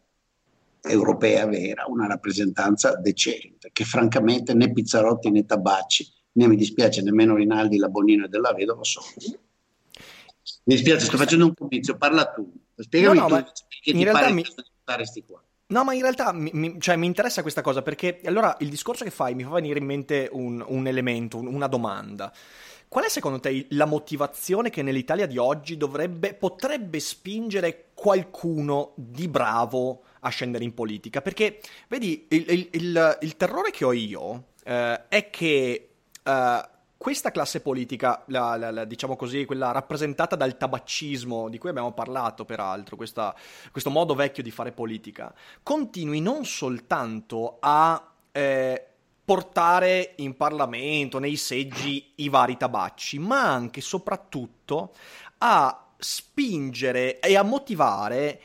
europea 0.82 1.46
vera 1.46 1.86
una 1.88 2.08
rappresentanza 2.08 2.96
decente, 2.96 3.70
che 3.74 3.86
francamente 3.86 4.54
né 4.54 4.72
Pizzarotti 4.72 5.32
né 5.32 5.46
Tabacci, 5.46 6.08
né 6.34 6.48
mi 6.48 6.56
dispiace 6.56 7.02
nemmeno 7.02 7.36
Rinaldi, 7.36 7.78
la 7.78 7.90
Bonino 7.90 8.26
e 8.26 8.30
della 8.30 8.54
Vedova 8.54 8.84
sono. 8.84 9.06
Mi 10.64 10.76
dispiace, 10.76 11.06
sto 11.06 11.18
facendo 11.18 11.46
un 11.46 11.54
comizio, 11.54 11.98
parla 11.98 12.26
tu. 12.26 12.52
Spiegami 12.76 13.20
no, 13.20 13.28
no, 13.28 13.44
tu 13.44 13.52
che 13.82 13.92
ti 13.94 14.06
pare 14.06 14.32
mi... 14.32 14.44
di 15.14 15.24
qua. 15.26 15.44
No, 15.68 15.84
ma 15.84 15.94
in 15.94 16.02
realtà 16.02 16.32
mi, 16.32 16.50
mi, 16.54 16.82
cioè, 16.82 16.96
mi, 16.96 17.06
interessa 17.06 17.44
questa 17.44 17.62
cosa 17.62 17.84
perché 17.84 18.22
allora 18.26 18.56
il 18.62 18.70
discorso 18.70 19.04
che 19.04 19.12
fai 19.12 19.36
mi 19.36 19.44
fa 19.44 19.52
venire 19.52 19.78
in 19.78 19.86
mente 19.86 20.28
un, 20.32 20.64
un 20.68 20.88
elemento, 20.88 21.38
un, 21.38 21.48
una 21.48 21.68
domanda. 21.68 22.34
Qual 22.88 23.04
è 23.04 23.10
secondo 23.10 23.40
te 23.40 23.68
la 23.70 23.86
motivazione 23.86 24.72
che 24.72 24.82
nell'Italia 24.82 25.28
di 25.28 25.38
oggi 25.38 25.78
dovrebbe, 25.78 26.34
potrebbe 26.34 27.00
spingere 27.00 27.90
qualcuno 27.94 28.94
di 28.96 29.28
bravo 29.28 30.02
a 30.22 30.30
scendere 30.30 30.64
in 30.64 30.74
politica? 30.74 31.22
Perché, 31.22 31.60
vedi, 31.88 32.26
il, 32.30 32.46
il, 32.50 32.68
il, 32.72 33.18
il 33.22 33.38
terrore 33.38 33.70
che 33.70 33.86
ho 33.86 33.94
io 33.94 34.46
eh, 34.64 35.08
è 35.08 35.30
che 35.30 35.90
eh, 36.24 36.70
questa 37.00 37.32
classe 37.32 37.62
politica, 37.62 38.24
la, 38.28 38.58
la, 38.58 38.72
la, 38.72 38.84
diciamo 38.84 39.16
così, 39.16 39.46
quella 39.46 39.72
rappresentata 39.72 40.36
dal 40.36 40.58
tabaccismo, 40.58 41.48
di 41.48 41.58
cui 41.58 41.70
abbiamo 41.70 41.94
parlato 41.94 42.44
peraltro, 42.44 42.98
questa, 42.98 43.34
questo 43.72 43.90
modo 43.90 44.16
vecchio 44.16 44.44
di 44.44 44.52
fare 44.52 44.74
politica, 44.74 45.34
continui 45.64 46.20
non 46.20 46.44
soltanto 46.44 47.56
a 47.62 48.06
eh, 48.34 48.86
portare 49.24 50.16
in 50.18 50.36
Parlamento, 50.36 51.20
nei 51.20 51.38
seggi, 51.38 52.12
i 52.16 52.28
vari 52.28 52.58
tabacci, 52.58 53.18
ma 53.18 53.50
anche 53.50 53.80
e 53.80 53.84
soprattutto 53.84 54.92
a 55.38 55.92
spingere 55.98 57.22
e 57.22 57.38
a 57.38 57.44
motivare 57.44 58.42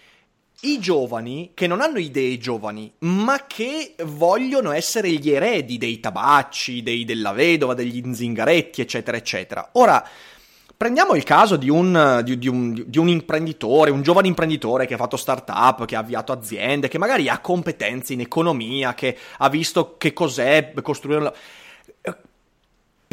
i 0.65 0.79
giovani 0.79 1.51
che 1.55 1.67
non 1.67 1.81
hanno 1.81 1.99
idee 1.99 2.39
giovani, 2.39 2.93
ma 3.01 3.45
che 3.47 3.95
vogliono 4.05 4.73
essere 4.73 5.11
gli 5.11 5.31
eredi 5.31 5.79
dei 5.79 6.01
tabacci, 6.01 6.83
dei, 6.83 7.05
della 7.05 7.33
vedova, 7.33 7.75
degli 7.75 8.03
zingaretti, 8.15 8.81
eccetera, 8.81 9.17
eccetera. 9.17 9.71
Ora, 9.73 10.07
prendiamo 10.77 11.15
il 11.15 11.23
caso 11.23 11.57
di 11.57 11.71
un, 11.71 12.21
di, 12.25 12.39
di, 12.39 12.49
un, 12.49 12.85
di 12.87 12.99
un, 12.99 13.09
imprenditore, 13.09 13.91
un 13.91 14.03
giovane 14.03 14.29
imprenditore 14.29 14.87
che 14.87 14.95
ha 14.95 14.99
fatto 14.99 15.17
startup, 15.17 15.85
che 15.85 15.97
ha 15.97 16.01
avviato 16.01 16.33
aziende, 16.33 16.89
che 16.89 16.99
magari 16.99 17.29
ha 17.29 17.39
competenze 17.39 18.13
in 18.13 18.21
economia, 18.21 18.95
che 18.95 19.17
ha 19.39 19.49
visto 19.49 19.97
che 19.97 20.13
cos'è 20.13 20.73
costruire 20.83 21.35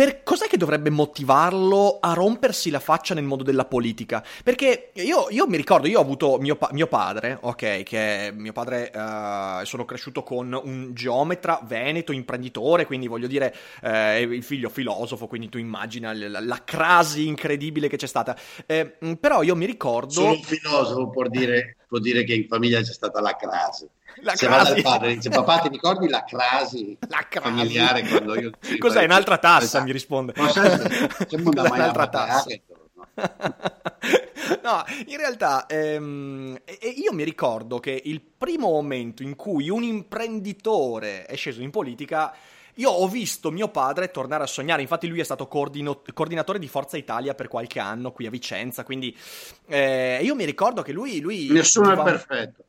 per 0.02 0.24
cos'è 0.24 0.48
che 0.48 0.58
dovrebbe 0.58 0.90
motivarlo 0.90 2.00
a 2.02 2.14
rompersi 2.14 2.72
la 2.72 2.80
faccia 2.80 3.14
nel 3.14 3.24
mondo 3.24 3.44
della 3.44 3.66
politica? 3.66 4.26
Perché 4.44 4.90
io, 4.94 5.28
io 5.30 5.46
mi 5.46 5.58
ricordo, 5.58 5.86
io 5.86 6.00
ho 6.00 6.02
avuto 6.02 6.40
mio, 6.40 6.56
pa- 6.56 6.70
mio 6.72 6.88
padre, 6.88 7.38
ok, 7.40 7.84
che 7.84 8.34
mio 8.36 8.52
padre, 8.52 8.92
uh, 8.92 9.64
sono 9.64 9.86
cresciuto 9.86 10.24
con 10.24 10.60
un 10.64 10.90
geometra 10.96 11.62
veneto, 11.68 12.14
imprenditore, 12.14 12.88
quindi 12.88 13.06
voglio 13.06 13.28
dire, 13.28 13.54
uh, 13.84 14.20
il 14.28 14.42
figlio 14.42 14.70
filosofo, 14.70 15.28
quindi 15.28 15.50
tu 15.50 15.60
immagina 15.60 16.12
la, 16.14 16.40
la 16.40 16.64
crasi 16.64 17.28
incredibile 17.28 17.88
che 17.88 17.98
c'è 17.98 18.08
stata. 18.08 18.36
Eh, 18.66 18.98
però 19.20 19.44
io 19.44 19.56
mi 19.56 19.68
ricordo... 19.68 20.14
Solo 20.14 20.32
un 20.32 20.42
filosofo 20.42 21.10
può 21.12 21.28
dire, 21.28 21.76
può 21.88 22.00
dire 22.00 22.24
che 22.24 22.34
in 22.34 22.48
famiglia 22.48 22.82
c'è 22.82 22.92
stata 22.92 23.22
la 23.22 23.36
crasi. 23.36 23.88
La 24.18 24.36
se 24.36 24.48
va 24.48 24.64
dal 24.64 24.82
padre 24.82 25.16
dice 25.16 25.30
papà 25.30 25.60
ti 25.60 25.70
ricordi 25.70 26.08
la 26.08 26.24
crasi, 26.24 26.98
la 27.08 27.26
crasi. 27.30 27.48
familiare 27.48 28.08
quando 28.08 28.40
io... 28.40 28.52
Cos'è 28.78 29.04
un'altra 29.04 29.38
tassa 29.38 29.64
esatto. 29.64 29.86
mi 29.86 29.92
risponde. 29.92 30.34
Un'altra 30.38 32.08
tassa. 32.08 32.46
no, 34.64 34.84
in 35.08 35.18
realtà 35.18 35.66
ehm, 35.66 36.58
io 36.96 37.14
mi 37.14 37.24
ricordo 37.24 37.80
che 37.80 38.00
il 38.04 38.22
primo 38.22 38.70
momento 38.70 39.24
in 39.24 39.36
cui 39.36 39.70
un 39.70 39.84
imprenditore 39.84 41.26
è 41.26 41.36
sceso 41.36 41.62
in 41.62 41.72
politica 41.72 42.34
io 42.76 42.90
ho 42.90 43.08
visto 43.08 43.52
mio 43.52 43.68
padre 43.68 44.12
tornare 44.12 44.44
a 44.44 44.48
sognare, 44.48 44.82
infatti 44.82 45.08
lui 45.08 45.20
è 45.20 45.24
stato 45.24 45.48
coordino- 45.48 46.02
coordinatore 46.14 46.58
di 46.58 46.68
Forza 46.70 46.96
Italia 46.96 47.34
per 47.36 47.48
qualche 47.50 47.80
anno 47.80 48.12
qui 48.12 48.26
a 48.26 48.30
Vicenza, 48.30 48.84
quindi 48.84 49.16
eh, 49.68 50.20
io 50.22 50.36
mi 50.36 50.46
ricordo 50.46 50.82
che 50.82 50.94
lui... 50.94 51.20
lui 51.20 51.50
Nessuno 51.50 51.92
è 51.92 52.04
perfetto 52.04 52.66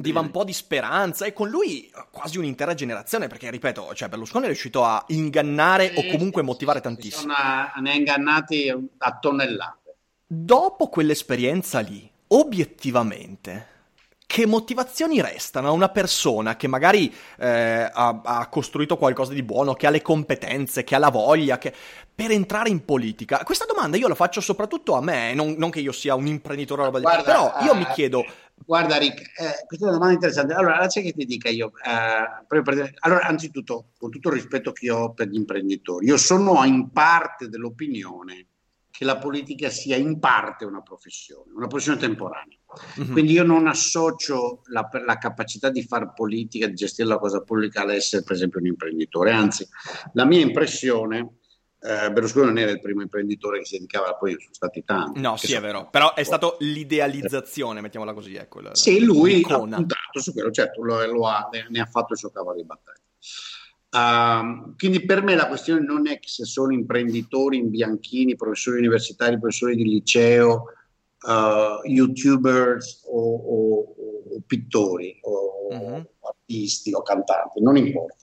diva 0.00 0.20
un 0.20 0.30
po' 0.30 0.44
di 0.44 0.52
speranza 0.52 1.24
e 1.26 1.32
con 1.32 1.48
lui 1.48 1.90
quasi 2.10 2.38
un'intera 2.38 2.74
generazione 2.74 3.26
perché 3.26 3.50
ripeto 3.50 3.94
cioè 3.94 4.08
Berlusconi 4.08 4.44
è 4.44 4.48
riuscito 4.48 4.84
a 4.84 5.04
ingannare 5.08 5.92
sì, 5.94 5.98
o 5.98 6.10
comunque 6.10 6.42
motivare 6.42 6.80
tantissimo. 6.80 7.32
sono, 7.32 7.82
ne 7.82 7.90
ha 7.90 7.94
ingannati 7.94 8.74
a 8.98 9.18
tonnellate. 9.18 9.78
Dopo 10.26 10.88
quell'esperienza 10.88 11.80
lì 11.80 12.08
obiettivamente 12.28 13.70
che 14.30 14.46
motivazioni 14.46 15.20
restano 15.20 15.66
a 15.66 15.72
una 15.72 15.88
persona 15.88 16.54
che 16.54 16.68
magari 16.68 17.12
eh, 17.36 17.90
ha, 17.92 18.20
ha, 18.22 18.46
costruito 18.46 18.96
qualcosa 18.96 19.32
di 19.32 19.42
buono, 19.42 19.74
che 19.74 19.88
ha 19.88 19.90
le 19.90 20.02
competenze, 20.02 20.84
che 20.84 20.94
ha 20.94 20.98
la 20.98 21.10
voglia, 21.10 21.58
che... 21.58 21.74
per 22.14 22.30
entrare 22.30 22.68
in 22.68 22.84
politica? 22.84 23.42
Questa 23.42 23.64
domanda 23.66 23.96
io 23.96 24.06
la 24.06 24.14
faccio 24.14 24.40
soprattutto 24.40 24.94
a 24.94 25.00
me, 25.00 25.34
non, 25.34 25.56
non 25.58 25.70
che 25.70 25.80
io 25.80 25.90
sia 25.90 26.14
un 26.14 26.28
imprenditore, 26.28 26.88
Guarda, 26.88 27.22
però 27.24 27.52
io 27.62 27.74
mi 27.74 27.84
chiedo... 27.86 28.24
Guarda 28.64 28.98
Rick, 28.98 29.20
eh, 29.20 29.64
questa 29.66 29.86
è 29.86 29.88
una 29.88 29.98
domanda 29.98 30.14
interessante. 30.14 30.54
Allora, 30.54 30.78
lascia 30.78 31.00
che 31.00 31.12
ti 31.12 31.24
dica 31.24 31.48
io. 31.48 31.72
Eh, 31.84 32.94
allora, 33.00 33.26
anzitutto, 33.26 33.90
con 33.98 34.10
tutto 34.10 34.28
il 34.28 34.34
rispetto 34.34 34.72
che 34.72 34.90
ho 34.90 35.12
per 35.12 35.28
gli 35.28 35.36
imprenditori, 35.36 36.06
io 36.06 36.16
sono 36.16 36.64
in 36.64 36.90
parte 36.90 37.48
dell'opinione 37.48 38.46
che 38.90 39.04
la 39.04 39.18
politica 39.18 39.70
sia 39.70 39.96
in 39.96 40.18
parte 40.18 40.64
una 40.64 40.82
professione, 40.82 41.52
una 41.54 41.66
professione 41.66 41.98
temporanea 41.98 42.58
Mm-hmm. 43.00 43.12
Quindi 43.12 43.32
io 43.32 43.42
non 43.42 43.66
associo 43.66 44.62
la, 44.66 44.88
la, 45.04 45.18
capacità 45.18 45.70
di 45.70 45.82
fare 45.82 46.12
politica, 46.14 46.68
di 46.68 46.74
gestire 46.74 47.08
la 47.08 47.18
cosa 47.18 47.40
pubblica 47.40 47.82
all'essere 47.82 48.22
per 48.22 48.36
esempio 48.36 48.60
un 48.60 48.66
imprenditore, 48.66 49.32
anzi 49.32 49.66
la 50.12 50.24
mia 50.24 50.40
impressione 50.40 51.39
eh, 51.82 52.12
Berlusconi 52.12 52.46
non 52.46 52.58
era 52.58 52.70
il 52.70 52.80
primo 52.80 53.00
imprenditore 53.00 53.60
che 53.60 53.64
si 53.64 53.78
dedicava, 53.78 54.14
poi 54.14 54.32
sono 54.38 54.52
stati 54.52 54.84
tanti. 54.84 55.18
No, 55.20 55.36
sì, 55.36 55.46
sono... 55.46 55.58
è 55.58 55.62
vero, 55.62 55.88
però 55.88 56.12
è 56.14 56.22
stato 56.22 56.56
l'idealizzazione, 56.60 57.80
mettiamola 57.80 58.12
così, 58.12 58.34
ecco. 58.34 58.60
La, 58.60 58.74
sì, 58.74 59.00
lui 59.02 59.36
l'icona. 59.36 59.76
ha 59.76 59.78
puntato 59.78 60.20
su 60.20 60.32
quello, 60.32 60.50
certo, 60.50 60.82
lo, 60.84 61.04
lo 61.06 61.26
ha, 61.26 61.48
ne 61.68 61.80
ha 61.80 61.86
fatto 61.86 62.12
il 62.12 62.18
suo 62.18 62.30
cavallo 62.30 62.58
di 62.58 62.66
battaglia. 62.66 62.98
Uh, 63.92 64.76
quindi 64.76 65.04
per 65.04 65.22
me 65.22 65.34
la 65.34 65.48
questione 65.48 65.80
non 65.80 66.06
è 66.06 66.20
che 66.20 66.28
se 66.28 66.44
sono 66.44 66.72
imprenditori 66.72 67.56
in 67.56 67.70
bianchini, 67.70 68.36
professori 68.36 68.78
universitari, 68.78 69.38
professori 69.38 69.74
di 69.74 69.84
liceo, 69.84 70.64
uh, 71.22 71.88
youtubers 71.88 73.04
o, 73.06 73.34
o, 73.34 73.94
o 74.34 74.42
pittori 74.46 75.18
o 75.22 75.66
uh-huh. 75.70 76.06
artisti 76.20 76.92
o 76.92 77.02
cantanti, 77.02 77.62
non 77.62 77.78
importa. 77.78 78.16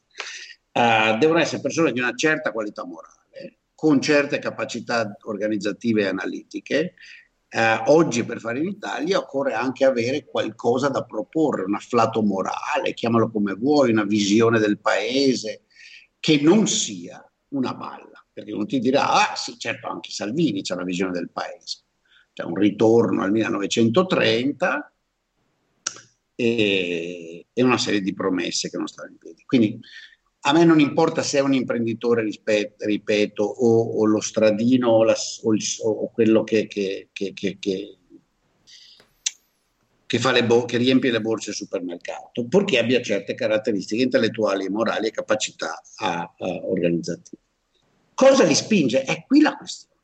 Uh, 0.72 1.18
devono 1.18 1.40
essere 1.40 1.60
persone 1.60 1.92
di 1.92 2.00
una 2.00 2.14
certa 2.14 2.52
qualità 2.52 2.86
morale 2.86 3.17
con 3.78 4.02
certe 4.02 4.40
capacità 4.40 5.16
organizzative 5.26 6.02
e 6.02 6.08
analitiche. 6.08 6.96
Eh, 7.48 7.82
oggi 7.86 8.26
per 8.26 8.40
fare 8.40 8.58
in 8.58 8.68
Italia 8.68 9.20
occorre 9.20 9.54
anche 9.54 9.86
avere 9.86 10.26
qualcosa 10.26 10.90
da 10.90 11.06
proporre, 11.06 11.62
un 11.62 11.76
afflato 11.76 12.24
morale, 12.24 12.96
chiamalo 12.96 13.30
come 13.30 13.54
vuoi, 13.54 13.92
una 13.92 14.04
visione 14.04 14.58
del 14.58 14.80
paese, 14.80 15.66
che 16.20 16.42
non 16.42 16.68
sia 16.68 17.24
una 17.50 17.76
balla, 17.76 18.26
perché 18.34 18.52
uno 18.52 18.66
ti 18.66 18.80
dirà, 18.80 19.12
ah 19.12 19.36
sì, 19.36 19.60
certo, 19.60 19.88
anche 19.88 20.10
Salvini 20.10 20.64
c'è 20.64 20.74
una 20.74 20.84
visione 20.84 21.12
del 21.12 21.30
paese, 21.30 21.82
c'è 22.34 22.46
un 22.46 22.56
ritorno 22.56 23.22
al 23.22 23.30
1930 23.30 24.92
e, 26.34 27.46
e 27.54 27.62
una 27.62 27.78
serie 27.78 28.02
di 28.02 28.16
promesse 28.16 28.72
che 28.72 28.78
non 28.78 28.88
stanno 28.88 29.12
in 29.12 29.18
piedi. 29.20 29.44
Quindi 29.46 29.80
a 30.42 30.54
me 30.54 30.64
non 30.64 30.80
importa 30.80 31.24
se 31.24 31.40
è 31.40 31.42
un 31.42 31.54
imprenditore, 31.54 32.22
rispetto, 32.22 32.86
ripeto, 32.86 33.44
o, 33.44 34.00
o, 34.00 34.06
lo 34.06 34.22
stradino 34.22 34.90
o, 34.90 35.04
la, 35.04 35.16
o, 35.44 35.54
il, 35.54 35.64
o 35.84 36.10
quello 36.12 36.44
che, 36.44 36.68
che, 36.68 37.10
che, 37.12 37.34
che, 37.34 37.98
bo- 40.46 40.66
che 40.66 40.78
riempie 40.78 41.12
le 41.12 41.22
borse 41.22 41.50
al 41.50 41.56
supermercato, 41.56 42.46
purché 42.46 42.78
abbia 42.78 43.02
certe 43.02 43.34
caratteristiche 43.34 44.04
intellettuali, 44.04 44.70
morali 44.70 45.08
e 45.08 45.12
capacità 45.12 45.82
a, 45.98 46.22
a 46.22 46.48
organizzative. 46.66 47.42
Cosa 48.14 48.44
li 48.46 48.56
spinge? 48.56 49.04
È 49.04 49.26
qui 49.28 49.42
la 49.42 49.56
questione. 49.56 49.96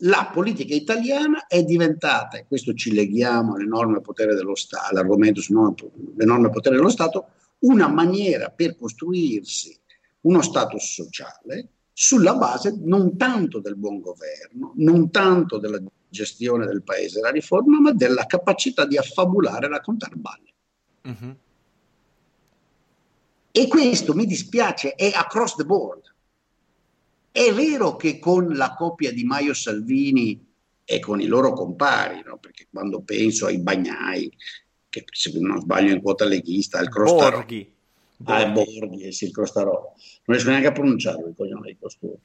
La 0.00 0.30
politica 0.32 0.74
italiana 0.74 1.46
è 1.46 1.62
diventata, 1.62 2.38
e 2.38 2.46
questo 2.46 2.74
ci 2.74 2.92
leghiamo 2.92 3.54
all'enorme 3.54 4.00
potere 4.00 4.34
dello 4.34 4.54
Stato, 4.54 4.88
all'argomento 4.90 5.40
sull'enorme 5.40 6.50
potere 6.50 6.76
dello 6.76 6.90
Stato, 6.90 7.28
una 7.60 7.88
maniera 7.88 8.50
per 8.50 8.76
costruirsi 8.76 9.78
uno 10.22 10.42
status 10.42 10.92
sociale 10.92 11.68
sulla 11.92 12.34
base 12.34 12.76
non 12.82 13.16
tanto 13.16 13.60
del 13.60 13.76
buon 13.76 14.00
governo, 14.00 14.72
non 14.76 15.10
tanto 15.10 15.58
della 15.58 15.80
gestione 16.08 16.66
del 16.66 16.82
paese, 16.82 17.20
la 17.20 17.30
riforma, 17.30 17.80
ma 17.80 17.92
della 17.92 18.26
capacità 18.26 18.84
di 18.84 18.98
affabulare 18.98 19.66
e 19.66 19.68
raccontare 19.70 20.16
balle. 20.16 20.54
Uh-huh. 21.02 21.36
E 23.50 23.68
questo 23.68 24.12
mi 24.14 24.26
dispiace, 24.26 24.94
è 24.94 25.10
across 25.14 25.56
the 25.56 25.64
board. 25.64 26.14
È 27.30 27.52
vero 27.54 27.96
che 27.96 28.18
con 28.18 28.54
la 28.54 28.74
coppia 28.74 29.12
di 29.12 29.24
Maio 29.24 29.54
Salvini 29.54 30.44
e 30.84 31.00
con 31.00 31.20
i 31.20 31.26
loro 31.26 31.52
compari, 31.52 32.22
no? 32.22 32.38
perché 32.38 32.66
quando 32.70 33.00
penso 33.00 33.46
ai 33.46 33.58
Bagnai, 33.58 34.30
che 35.02 35.04
se 35.12 35.38
non 35.38 35.60
sbaglio 35.60 35.92
in 35.92 36.00
quota 36.00 36.24
leghista, 36.24 36.80
il 36.80 36.88
Crostarò. 36.88 37.38
Borghi. 37.38 37.72
Borghi. 38.16 38.42
Ah, 38.42 38.48
Borghi, 38.48 39.12
sì, 39.12 39.26
il 39.26 39.32
Crostarò. 39.32 39.72
Non 39.72 40.36
riesco 40.36 40.48
neanche 40.48 40.68
a 40.68 40.72
pronunciarlo 40.72 41.26
il 41.28 41.34
cognome 41.36 41.68
di 41.68 41.76
costui. 41.78 42.18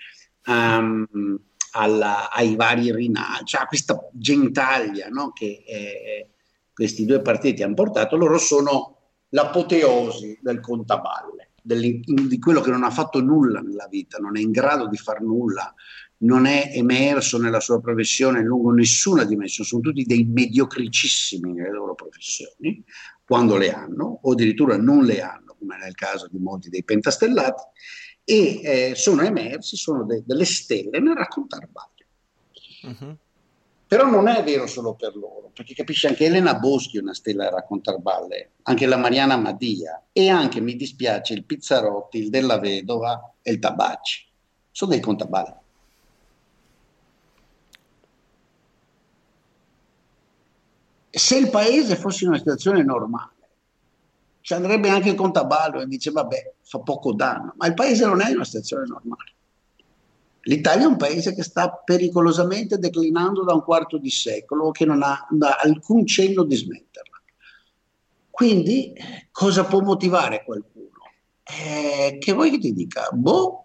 Um, 0.45 1.39
alla, 1.71 2.31
ai 2.31 2.55
vari 2.55 2.91
Rinaldi, 2.91 3.45
cioè 3.45 3.65
questa 3.65 4.09
gentaglia 4.11 5.07
no, 5.09 5.31
che 5.31 5.63
eh, 5.65 6.29
questi 6.73 7.05
due 7.05 7.21
partiti 7.21 7.63
hanno 7.63 7.75
portato, 7.75 8.15
loro 8.17 8.37
sono 8.37 8.97
l'apoteosi 9.29 10.39
del 10.41 10.59
contaballe, 10.59 11.51
di 11.61 12.39
quello 12.39 12.59
che 12.59 12.71
non 12.71 12.83
ha 12.83 12.89
fatto 12.89 13.21
nulla 13.21 13.61
nella 13.61 13.87
vita, 13.89 14.17
non 14.17 14.35
è 14.35 14.41
in 14.41 14.51
grado 14.51 14.87
di 14.87 14.97
far 14.97 15.21
nulla, 15.21 15.73
non 16.21 16.45
è 16.45 16.71
emerso 16.73 17.37
nella 17.37 17.59
sua 17.59 17.79
professione 17.79 18.41
lungo 18.41 18.71
nessuna 18.71 19.23
dimensione, 19.23 19.67
sono 19.69 19.81
tutti 19.81 20.03
dei 20.03 20.25
mediocricissimi 20.25 21.53
nelle 21.53 21.71
loro 21.71 21.95
professioni, 21.95 22.83
quando 23.25 23.57
le 23.57 23.71
hanno, 23.71 24.19
o 24.21 24.31
addirittura 24.31 24.77
non 24.77 25.03
le 25.03 25.21
hanno, 25.21 25.55
come 25.57 25.77
nel 25.77 25.95
caso 25.95 26.27
di 26.29 26.37
molti 26.37 26.69
dei 26.69 26.83
pentastellati, 26.83 27.63
e 28.23 28.61
eh, 28.63 28.95
sono 28.95 29.21
emersi, 29.21 29.75
sono 29.75 30.03
de- 30.03 30.23
delle 30.25 30.45
stelle 30.45 30.99
nel 30.99 31.15
raccontare 31.15 31.69
balle. 31.71 32.95
Uh-huh. 32.95 33.17
Però 33.87 34.09
non 34.09 34.27
è 34.27 34.43
vero 34.43 34.67
solo 34.67 34.93
per 34.93 35.15
loro, 35.15 35.51
perché 35.53 35.73
capisci 35.73 36.07
anche 36.07 36.25
Elena 36.25 36.55
Boschi 36.55 36.97
è 36.97 37.01
una 37.01 37.13
stella 37.13 37.47
a 37.47 37.51
raccontare 37.51 37.97
balle, 37.97 38.51
anche 38.63 38.85
la 38.85 38.95
Mariana 38.95 39.35
Madia 39.37 40.03
e 40.13 40.29
anche, 40.29 40.61
mi 40.61 40.75
dispiace, 40.75 41.33
il 41.33 41.43
Pizzarotti, 41.43 42.19
il 42.19 42.29
Della 42.29 42.59
Vedova 42.59 43.33
e 43.41 43.51
il 43.51 43.59
Tabacci. 43.59 44.27
Sono 44.71 44.91
dei 44.91 45.01
contaballe. 45.01 45.60
Se 51.11 51.37
il 51.37 51.49
paese 51.49 51.95
fosse 51.95 52.23
in 52.23 52.29
una 52.29 52.39
situazione 52.39 52.83
normale, 52.83 53.29
ci 54.41 54.53
andrebbe 54.53 54.89
anche 54.89 55.09
il 55.09 55.15
contaballo 55.15 55.81
e 55.81 55.87
dice 55.87 56.09
vabbè, 56.11 56.53
fa 56.61 56.79
poco 56.79 57.13
danno, 57.13 57.53
ma 57.57 57.67
il 57.67 57.73
paese 57.73 58.05
non 58.05 58.21
è 58.21 58.29
in 58.29 58.35
una 58.35 58.45
situazione 58.45 58.87
normale. 58.87 59.33
L'Italia 60.45 60.85
è 60.85 60.87
un 60.87 60.97
paese 60.97 61.35
che 61.35 61.43
sta 61.43 61.69
pericolosamente 61.69 62.79
declinando 62.79 63.43
da 63.43 63.53
un 63.53 63.61
quarto 63.61 63.97
di 63.97 64.09
secolo, 64.09 64.71
che 64.71 64.85
non 64.85 65.03
ha, 65.03 65.27
alcun 65.61 66.07
cenno 66.07 66.43
di 66.43 66.55
smetterla. 66.55 67.21
Quindi 68.31 68.93
cosa 69.29 69.65
può 69.65 69.81
motivare 69.81 70.43
qualcuno? 70.43 70.89
Eh, 71.43 72.17
che 72.19 72.31
vuoi 72.31 72.49
che 72.49 72.57
ti 72.57 72.73
dica? 72.73 73.09
Boh, 73.11 73.61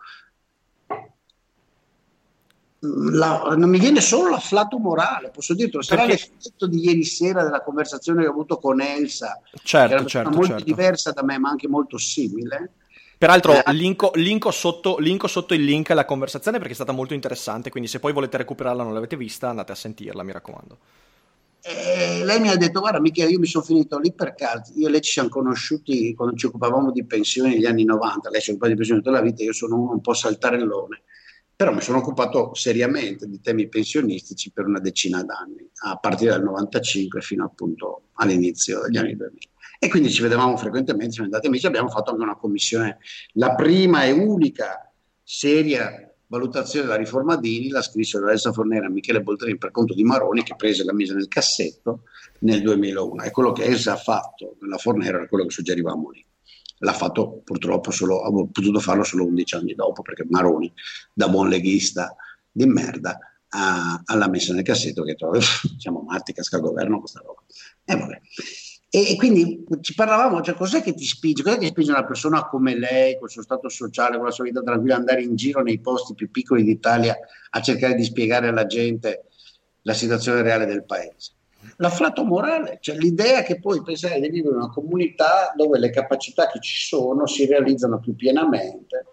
la, 3.13 3.55
non 3.57 3.69
mi 3.69 3.79
viene 3.79 4.01
solo 4.01 4.31
l'afflato 4.31 4.79
morale, 4.79 5.31
posso 5.31 5.55
dirlo, 5.55 5.83
sarà 5.83 6.07
Perché... 6.07 6.31
l'effetto 6.33 6.67
di 6.67 6.85
ieri 6.85 7.05
sera 7.05 7.43
della 7.43 7.63
conversazione 7.63 8.23
che 8.23 8.29
ho 8.29 8.33
avuto 8.33 8.59
con 8.59 8.81
Elsa, 8.81 9.41
certo, 9.63 9.89
che 9.89 9.95
era 9.95 10.07
certo, 10.07 10.31
molto 10.31 10.47
certo. 10.47 10.65
diversa 10.65 11.13
da 11.13 11.23
me, 11.23 11.39
ma 11.39 11.49
anche 11.49 11.69
molto 11.69 11.99
simile. 11.99 12.73
Peraltro, 13.19 13.65
eh, 13.65 13.73
linko, 13.73 14.13
linko, 14.15 14.51
sotto, 14.51 14.99
linko, 14.99 15.27
sotto, 15.27 15.55
il 15.55 15.65
link 15.65 15.91
alla 15.91 16.05
conversazione 16.05 16.59
perché 16.59 16.73
è 16.73 16.77
stata 16.77 16.93
molto 16.93 17.15
interessante. 17.15 17.71
Quindi, 17.71 17.89
se 17.89 17.99
poi 17.99 18.13
volete 18.13 18.37
recuperarla, 18.37 18.83
non 18.83 18.93
l'avete 18.93 19.17
vista, 19.17 19.49
andate 19.49 19.73
a 19.73 19.75
sentirla, 19.75 20.23
mi 20.23 20.33
raccomando. 20.33 20.79
E 21.63 22.23
lei 22.25 22.41
mi 22.41 22.51
ha 22.51 22.57
detto: 22.57 22.81
Guarda, 22.81 23.01
Michele, 23.01 23.31
io 23.31 23.39
mi 23.39 23.47
sono 23.47 23.65
finito 23.65 23.99
lì 23.99 24.13
per 24.13 24.35
caso. 24.35 24.73
Io 24.77 24.89
e 24.89 24.91
lei 24.91 25.01
ci 25.01 25.13
siamo 25.13 25.31
conosciuti 25.31 26.15
quando 26.15 26.37
ci 26.37 26.45
occupavamo 26.45 26.93
di 26.93 27.07
pensioni 27.07 27.55
negli 27.55 27.65
anni 27.65 27.85
90. 27.85 28.29
Lei 28.29 28.43
si 28.43 28.51
occupa 28.51 28.69
di 28.69 28.75
pensioni 28.75 29.01
tutta 29.01 29.17
la 29.17 29.23
vita, 29.23 29.43
io 29.43 29.55
sono 29.55 29.77
un 29.77 30.01
po' 30.03 30.13
saltarellone 30.13 31.03
però 31.57 31.73
mi 31.73 31.81
sono 31.81 31.99
occupato 31.99 32.55
seriamente 32.55 33.27
di 33.27 33.41
temi 33.41 33.67
pensionistici 33.69 34.51
per 34.53 34.67
una 34.67 34.79
decina 34.79 35.25
d'anni, 35.25 35.67
a 35.87 35.97
partire 35.97 36.33
dal 36.33 36.43
95 36.43 37.23
fino 37.23 37.47
appunto 37.47 38.09
all'inizio 38.15 38.83
degli 38.83 38.99
anni 38.99 39.17
2000. 39.17 39.41
E 39.79 39.89
quindi 39.89 40.11
ci 40.11 40.21
vedevamo 40.21 40.55
frequentemente, 40.59 41.13
siamo 41.13 41.29
andati 41.29 41.47
amici, 41.47 41.67
abbiamo 41.67 41.89
fatto 41.89 42.11
anche 42.11 42.23
una 42.23 42.37
commissione, 42.37 42.99
la 43.33 43.55
prima 43.55 44.05
e 44.05 44.11
unica 44.11 44.93
seria 45.23 46.15
valutazione 46.27 46.87
della 46.87 46.99
riforma 46.99 47.37
Dini, 47.37 47.69
la 47.69 47.83
scrissero 47.83 48.29
Elsa 48.29 48.53
Fornera 48.53 48.87
e 48.87 48.91
Michele 48.91 49.23
Boltrini 49.23 49.57
per 49.57 49.71
conto 49.71 49.95
di 49.95 50.05
Maroni, 50.05 50.43
che 50.43 50.57
prese 50.57 50.85
la 50.85 50.93
mise 50.93 51.15
nel 51.15 51.29
cassetto 51.29 52.03
nel 52.41 52.61
2001. 52.61 53.23
E 53.23 53.31
quello 53.31 53.53
che 53.53 53.65
Elsa 53.65 53.93
ha 53.93 53.97
fatto 53.97 54.57
nella 54.61 54.77
Fornera 54.77 55.19
era 55.19 55.29
quello 55.29 55.45
che 55.45 55.53
suggerivamo 55.53 56.11
lì 56.11 56.27
l'ha 56.79 56.93
fatto 56.93 57.41
purtroppo 57.45 57.91
solo, 57.91 58.23
ha 58.23 58.31
potuto 58.31 58.81
farlo 58.81 59.05
solo 59.05 59.27
11 59.27 59.55
anni 59.55 59.75
dopo 59.75 60.03
perché 60.03 60.27
Maroni, 60.29 60.73
da 61.13 61.29
buon 61.29 61.49
leghista 61.49 62.15
di 62.51 62.67
merda, 62.67 63.19
ha, 63.49 64.03
l'ha 64.15 64.29
messa 64.29 64.53
nel 64.53 64.65
cassetto 64.65 65.03
che 65.03 65.15
trova, 65.15 65.39
siamo 65.79 66.03
matti, 66.03 66.33
casca 66.33 66.57
il 66.57 66.63
governo 66.63 67.01
questa 67.01 67.21
roba. 67.25 67.43
E 67.85 67.97
vabbè. 67.97 68.21
E, 68.89 69.17
quindi 69.17 69.65
ci 69.81 69.95
parlavamo, 69.95 70.41
cioè 70.41 70.55
cos'è 70.55 70.83
che 70.83 70.95
ti 70.95 71.05
spinge? 71.05 71.43
Cos'è 71.43 71.59
che 71.59 71.67
spinge 71.67 71.91
una 71.91 72.07
persona 72.07 72.47
come 72.47 72.79
lei, 72.79 73.19
col 73.19 73.31
suo 73.31 73.43
stato 73.43 73.69
sociale, 73.69 74.17
con 74.17 74.25
la 74.25 74.31
sua 74.31 74.45
vita 74.45 74.63
tranquilla, 74.63 74.97
andare 74.97 75.23
in 75.23 75.35
giro 75.35 75.63
nei 75.63 75.81
posti 75.81 76.15
più 76.15 76.31
piccoli 76.31 76.63
d'Italia 76.63 77.17
a 77.51 77.61
cercare 77.61 77.95
di 77.95 78.05
spiegare 78.05 78.49
alla 78.49 78.67
gente 78.67 79.27
la 79.83 79.93
situazione 79.93 80.43
reale 80.43 80.67
del 80.67 80.85
paese? 80.85 81.36
L'afflato 81.77 82.25
morale, 82.25 82.79
cioè 82.81 82.97
l'idea 82.97 83.43
che 83.43 83.59
poi 83.59 83.83
pensare 83.83 84.21
di 84.21 84.29
vivere 84.29 84.55
in 84.55 84.61
una 84.63 84.71
comunità 84.71 85.53
dove 85.55 85.79
le 85.79 85.91
capacità 85.91 86.49
che 86.49 86.61
ci 86.61 86.87
sono 86.87 87.27
si 87.27 87.47
realizzano 87.47 88.01
più 88.01 88.15
pienamente 88.15 89.07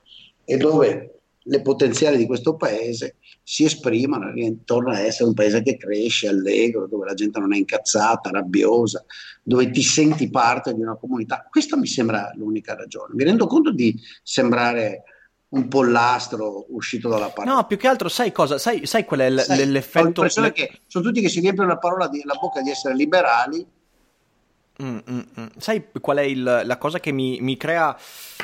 e 0.46 0.58
dove 0.58 1.13
le 1.46 1.62
potenziali 1.62 2.18
di 2.18 2.26
questo 2.26 2.56
paese 2.56 3.18
si 3.44 3.66
esprimano 3.66 4.32
e 4.34 4.60
torna 4.63 4.94
a 4.94 5.00
essere 5.02 5.28
un 5.28 5.34
paese 5.34 5.62
che 5.62 5.76
cresce, 5.76 6.30
allegro, 6.30 6.88
dove 6.88 7.06
la 7.06 7.13
gente 7.13 7.39
non 7.39 7.54
è 7.54 7.58
incazzata, 7.58 8.30
rabbiosa, 8.30 9.04
dove 9.44 9.70
ti 9.70 9.82
senti 9.82 10.30
parte 10.30 10.74
di 10.74 10.82
una 10.82 10.96
comunità. 10.96 11.46
Questa 11.50 11.76
mi 11.76 11.88
sembra 11.88 12.32
l'unica 12.36 12.76
ragione. 12.76 13.13
Mi 13.16 13.26
rendo 13.26 13.48
conto 13.48 13.72
di 13.72 14.00
sembrare 14.24 15.04
un 15.54 15.68
pollastro 15.68 16.66
uscito 16.70 17.10
dalla 17.10 17.30
parola. 17.30 17.56
No, 17.56 17.66
più 17.66 17.78
che 17.78 17.88
altro 17.88 18.10
sai 18.10 18.32
cosa? 18.32 18.58
Sai, 18.58 18.86
sai 18.86 19.06
qual 19.06 19.22
è 19.22 19.30
l- 19.30 19.39
sai, 19.39 19.66
l'effetto? 19.68 20.00
Ho 20.00 20.04
l'impressione 20.04 20.48
le... 20.48 20.54
che 20.54 20.80
sono 20.88 21.06
tutti 21.06 21.22
che 21.22 21.30
si 21.30 21.39
riempiono 21.39 21.70
la, 21.70 21.78
parola 21.78 22.08
di, 22.08 22.22
la 22.24 22.36
bocca 22.39 22.62
di 22.62 22.70
essere 22.70 22.96
liberali 22.96 23.66
Mm, 24.82 24.98
mm, 25.08 25.20
mm. 25.39 25.46
Sai 25.58 25.86
qual 26.02 26.18
è 26.18 26.24
il, 26.24 26.62
la 26.63 26.78
cosa 26.78 27.00
che 27.00 27.12
mi, 27.12 27.39
mi, 27.42 27.58
crea... 27.58 27.96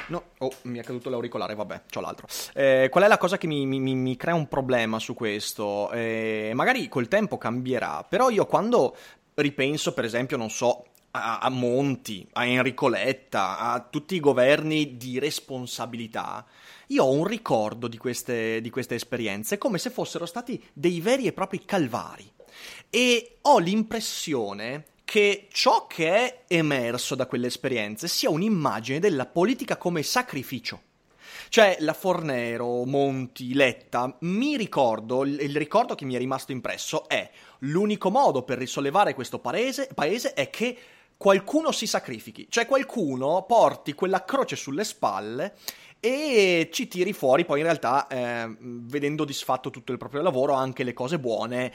No, 0.10 0.24
oh, 0.38 0.52
mi 0.64 0.78
è 0.78 0.84
caduto 0.84 1.10
l'auricolare, 1.10 1.56
vabbè, 1.56 1.84
c'ho 1.92 2.02
l'altro. 2.02 2.28
Eh, 2.54 2.88
qual 2.92 3.04
è 3.04 3.08
la 3.08 3.18
cosa 3.18 3.38
che 3.38 3.48
mi, 3.48 3.66
mi, 3.66 3.80
mi, 3.80 4.16
crea 4.16 4.36
un 4.36 4.48
problema 4.48 5.00
su 5.00 5.16
questo? 5.16 5.90
Eh, 5.92 6.52
magari 6.54 6.88
col 6.88 7.08
tempo 7.08 7.38
cambierà, 7.38 8.06
però 8.08 8.30
io 8.30 8.46
quando 8.46 8.96
ripenso, 9.36 9.94
per 9.94 10.06
esempio, 10.06 10.38
non 10.38 10.52
so, 10.52 10.86
a, 11.12 11.40
a 11.40 11.50
Monti, 11.50 12.28
a 12.34 12.46
Enrico 12.46 12.88
Letta, 12.88 13.58
a 13.58 13.80
tutti 13.80 14.16
i 14.16 14.20
governi 14.20 14.98
di 14.98 15.18
responsabilità, 15.18 16.46
io 16.92 17.04
ho 17.04 17.12
un 17.12 17.26
ricordo 17.26 17.88
di 17.88 17.98
queste, 17.98 18.62
di 18.62 18.70
queste 18.70 18.96
esperienze 18.96 19.58
come 19.58 19.78
se 19.78 19.90
fossero 19.90 20.26
stati 20.26 20.64
dei 20.74 21.02
veri 21.02 21.28
e 21.28 21.34
propri 21.34 21.64
calvari. 21.64 22.30
E 22.90 23.38
ho 23.42 23.60
l'impressione 23.60 24.86
che 25.04 25.48
ciò 25.52 25.88
che 25.88 26.14
è 26.14 26.44
emerso 26.48 27.16
da 27.16 27.26
quelle 27.26 27.48
esperienze 27.48 28.08
sia 28.08 28.30
un'immagine 28.30 29.00
della 29.00 29.26
politica 29.26 29.78
come 29.78 30.04
sacrificio. 30.04 30.82
Cioè, 31.50 31.78
la 31.80 31.94
Fornero, 31.94 32.86
Monti, 32.86 33.54
Letta, 33.54 34.16
mi 34.22 34.56
ricordo, 34.56 35.24
il 35.24 35.56
ricordo 35.56 35.96
che 35.96 36.06
mi 36.06 36.14
è 36.14 36.18
rimasto 36.20 36.52
impresso 36.52 37.08
è 37.08 37.30
l'unico 37.60 38.12
modo 38.12 38.44
per 38.44 38.60
risollevare 38.60 39.14
questo 39.16 39.40
paese, 39.40 39.90
paese 39.94 40.34
è 40.34 40.50
che 40.50 40.78
qualcuno 41.18 41.72
si 41.72 41.86
sacrifichi, 41.86 42.48
cioè 42.50 42.66
qualcuno 42.66 43.44
porti 43.46 43.94
quella 43.94 44.24
croce 44.24 44.56
sulle 44.56 44.86
spalle 44.86 45.56
e 46.00 46.70
ci 46.72 46.88
tiri 46.88 47.12
fuori 47.14 47.44
poi 47.46 47.60
in 47.60 47.66
realtà 47.66 48.08
eh, 48.08 48.56
vedendo 48.60 49.26
disfatto 49.26 49.70
tutto 49.70 49.92
il 49.92 49.98
proprio 49.98 50.22
lavoro 50.22 50.54
anche 50.54 50.84
le 50.84 50.94
cose 50.94 51.20
buone 51.20 51.74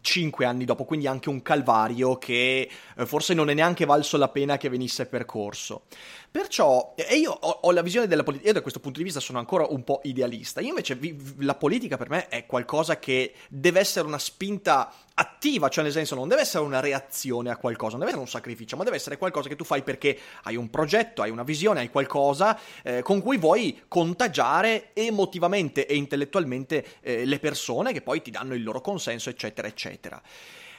cinque 0.00 0.46
anni 0.46 0.64
dopo 0.64 0.84
quindi 0.84 1.06
anche 1.06 1.28
un 1.28 1.42
calvario 1.42 2.16
che 2.16 2.68
eh, 2.96 3.06
forse 3.06 3.34
non 3.34 3.50
è 3.50 3.54
neanche 3.54 3.84
valso 3.84 4.16
la 4.16 4.28
pena 4.28 4.56
che 4.56 4.68
venisse 4.68 5.06
percorso. 5.06 5.82
Perciò 6.30 6.94
e 6.96 7.16
io 7.16 7.30
ho, 7.30 7.58
ho 7.62 7.70
la 7.72 7.82
visione 7.82 8.06
della 8.06 8.22
politica 8.22 8.48
io 8.48 8.54
da 8.54 8.62
questo 8.62 8.80
punto 8.80 8.98
di 8.98 9.04
vista 9.04 9.20
sono 9.20 9.38
ancora 9.38 9.66
un 9.68 9.84
po' 9.84 10.00
idealista. 10.04 10.60
Io 10.60 10.68
invece 10.68 10.94
vi, 10.94 11.16
la 11.38 11.54
politica 11.54 11.96
per 11.96 12.08
me 12.08 12.28
è 12.28 12.46
qualcosa 12.46 12.98
che 12.98 13.34
deve 13.48 13.80
essere 13.80 14.06
una 14.06 14.18
spinta 14.18 14.92
attiva, 15.14 15.68
cioè 15.68 15.84
nel 15.84 15.92
senso 15.92 16.14
non 16.14 16.28
deve 16.28 16.42
essere 16.42 16.64
una 16.64 16.80
reazione 16.80 17.50
a 17.50 17.56
qualcosa, 17.56 17.96
non 17.96 18.00
deve 18.00 18.10
essere 18.12 18.24
un 18.24 18.30
sacrificio, 18.30 18.76
ma 18.76 18.84
deve 18.84 18.96
essere 18.96 19.18
qualcosa 19.18 19.48
che 19.48 19.56
tu 19.56 19.64
fai 19.64 19.82
perché 19.82 20.18
hai 20.44 20.56
un 20.56 20.70
progetto, 20.70 21.22
hai 21.22 21.30
una 21.30 21.42
visione, 21.42 21.80
hai 21.80 21.90
qualcosa 21.90 22.58
eh, 22.82 23.02
con 23.02 23.20
cui 23.20 23.36
vuoi 23.36 23.82
contagiare 23.88 24.90
emotivamente 24.94 25.86
e 25.86 25.96
intellettualmente 25.96 26.98
eh, 27.00 27.24
le 27.24 27.38
persone 27.38 27.92
che 27.92 28.02
poi 28.02 28.22
ti 28.22 28.30
danno 28.30 28.54
il 28.54 28.62
loro 28.62 28.80
consenso, 28.80 29.30
eccetera, 29.30 29.68
eccetera. 29.68 30.20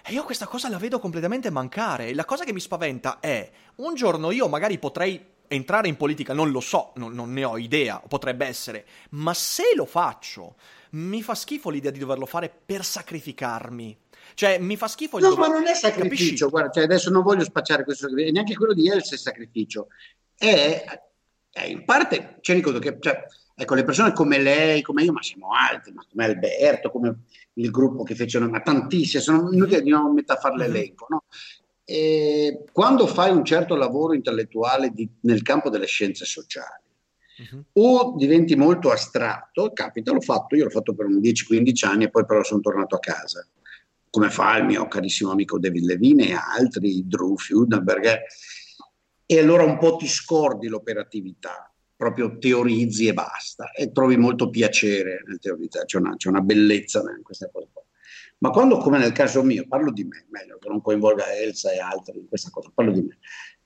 E 0.06 0.12
io 0.12 0.24
questa 0.24 0.48
cosa 0.48 0.67
la 0.67 0.78
vedo 0.78 1.00
completamente 1.00 1.50
mancare. 1.50 2.13
La 2.13 2.26
cosa 2.26 2.43
che 2.43 2.52
mi 2.52 2.60
spaventa 2.60 3.19
è 3.22 3.50
un 3.76 3.96
giorno 3.96 4.32
io 4.32 4.50
magari 4.50 4.78
potrei 4.78 5.33
entrare 5.54 5.88
in 5.88 5.98
politica, 5.98 6.34
non 6.34 6.52
lo 6.52 6.60
so, 6.60 6.92
non, 6.96 7.13
non 7.13 7.32
ne 7.34 7.44
ho 7.44 7.58
idea, 7.58 8.02
potrebbe 8.08 8.46
essere, 8.46 8.86
ma 9.12 9.34
se 9.34 9.74
lo 9.76 9.86
faccio, 9.86 10.56
mi 10.92 11.22
fa 11.22 11.36
schifo 11.36 11.70
l'idea 11.70 11.92
di 11.92 12.00
doverlo 12.00 12.26
fare 12.26 12.52
per 12.66 12.84
sacrificarmi 12.84 13.98
cioè, 14.36 14.58
mi 14.60 14.76
fa 14.76 14.88
schifo 14.88 15.18
il 15.18 15.24
No, 15.24 15.36
ma 15.36 15.48
non 15.48 15.68
è 15.68 15.74
sacrificio, 15.74 16.50
guarda, 16.50 16.72
cioè, 16.72 16.84
adesso 16.84 17.10
non 17.10 17.24
voglio 17.24 17.44
spacciare 17.44 17.84
questo 17.84 18.08
sacrificio, 18.08 18.34
neanche 18.34 18.56
quello 18.56 18.74
di 18.74 18.89
Elsa 18.89 19.16
è 19.16 19.18
sacrificio. 19.18 19.88
È, 20.36 20.84
è 21.52 21.66
in 21.66 21.86
parte, 21.86 22.38
ci 22.42 22.54
ricordo 22.54 22.80
che, 22.80 22.98
cioè, 23.00 23.26
ecco, 23.56 23.76
le 23.76 23.84
persone 23.84 24.13
come 24.13 24.39
lei, 24.39 24.82
come 24.82 25.04
io, 25.04 25.12
ma 25.12 25.22
siamo 25.22 25.50
altri, 25.52 25.92
ma 25.92 26.04
come 26.10 26.26
Alberto, 26.26 26.89
come 26.89 27.16
il 27.54 27.70
gruppo 27.70 28.04
che 28.04 28.16
fecero, 28.16 28.50
ma 28.50 28.62
tantissime, 28.62 29.22
sono 29.22 29.52
inutile 29.52 29.82
di 29.82 29.89
non 29.89 30.13
mettere 30.13 30.39
a 30.39 30.42
fare 30.42 30.56
mm-hmm. 30.56 30.72
l'elenco, 30.72 31.06
no? 31.10 31.24
E 31.86 32.63
quando 32.72 33.08
fai 33.08 33.32
un 33.32 33.43
certo 33.43 33.76
lavoro 33.76 34.13
intellettuale 34.13 34.89
di, 34.91 35.10
nel 35.22 35.41
campo 35.41 35.69
delle 35.69 35.88
scienze 35.88 36.26
sociali, 36.26 36.82
Uh-huh. 37.36 37.63
o 37.74 38.13
diventi 38.15 38.56
molto 38.56 38.91
astratto, 38.91 39.72
capita, 39.74 40.12
l'ho 40.12 40.22
fatto, 40.22 40.56
io 40.56 40.65
l'ho 40.65 40.69
fatto 40.69 40.93
per 40.93 41.08
un 41.08 41.17
10-15 41.17 41.88
anni 41.88 42.04
e 42.04 42.12
poi 42.12 42.28
però 42.28 42.43
sono 42.43 42.62
tornato 42.62 42.96
a 42.96 43.00
casa 43.00 43.43
come 44.13 44.30
fa 44.30 44.58
il 44.58 44.65
mio 44.65 44.88
carissimo 44.88 45.32
amico 45.32 45.58
David 45.58 45.86
Levine 45.86 46.28
e 46.28 46.34
altri, 46.34 47.08
Drew 47.08 47.36
Fudenberg, 47.36 48.19
e 49.26 49.39
allora 49.39 49.63
un 49.63 49.80
po' 49.80 49.96
ti 49.96 50.08
scordi 50.08 50.67
l'operatività, 50.67 51.74
proprio 51.96 52.38
teorizzi 52.38 53.08
e 53.08 53.13
basta, 53.15 53.72
e 53.72 53.91
trovi 53.91 54.15
molto 54.15 54.52
piacere 54.52 55.24
nel 55.26 55.39
teorizzare, 55.39 55.86
c'è 55.86 55.98
una, 55.98 56.15
c'è 56.15 56.30
una 56.30 56.41
bellezza 56.41 57.00
in 57.00 57.24
questa 57.24 57.50
cosa. 57.52 57.69
Ma 58.43 58.49
quando, 58.49 58.77
come 58.77 58.97
nel 58.97 59.13
caso 59.13 59.41
mio, 59.41 59.65
parlo 59.65 59.89
di 59.89 60.03
me, 60.03 60.25
meglio 60.29 60.58
che 60.60 60.67
non 60.67 60.82
coinvolga 60.82 61.34
Elsa 61.34 61.71
e 61.71 61.79
altri 61.79 62.19
in 62.19 62.27
questa 62.27 62.49
cosa, 62.49 62.69
parlo 62.73 62.91
di 62.91 63.01
me. 63.01 63.17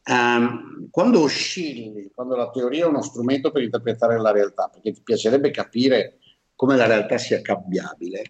Um, 0.06 0.88
quando 0.92 1.22
oscilli, 1.22 2.12
quando 2.14 2.36
la 2.36 2.52
teoria 2.52 2.86
è 2.86 2.88
uno 2.88 3.02
strumento 3.02 3.52
per 3.52 3.64
interpretare 3.64 4.20
la 4.20 4.32
realtà, 4.32 4.70
perché 4.72 4.92
ti 4.92 5.02
piacerebbe 5.02 5.50
capire 5.50 6.20
come 6.54 6.76
la 6.76 6.86
realtà 6.86 7.18
sia 7.18 7.42
cambiabile, 7.42 8.22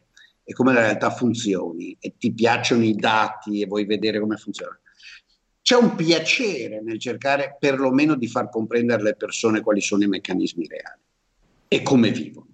e 0.49 0.53
come 0.53 0.71
la 0.71 0.79
realtà 0.79 1.09
funzioni 1.09 1.97
e 1.99 2.15
ti 2.17 2.31
piacciono 2.31 2.85
i 2.85 2.95
dati 2.95 3.61
e 3.61 3.65
vuoi 3.65 3.83
vedere 3.83 4.17
come 4.17 4.37
funziona. 4.37 4.79
C'è 5.61 5.75
un 5.75 5.95
piacere 5.95 6.81
nel 6.81 6.97
cercare 6.97 7.57
perlomeno 7.59 8.15
di 8.15 8.29
far 8.29 8.49
comprendere 8.49 9.01
alle 9.01 9.15
persone 9.17 9.59
quali 9.59 9.81
sono 9.81 10.05
i 10.05 10.07
meccanismi 10.07 10.65
reali 10.65 11.01
e 11.67 11.81
come 11.81 12.11
vivono. 12.11 12.46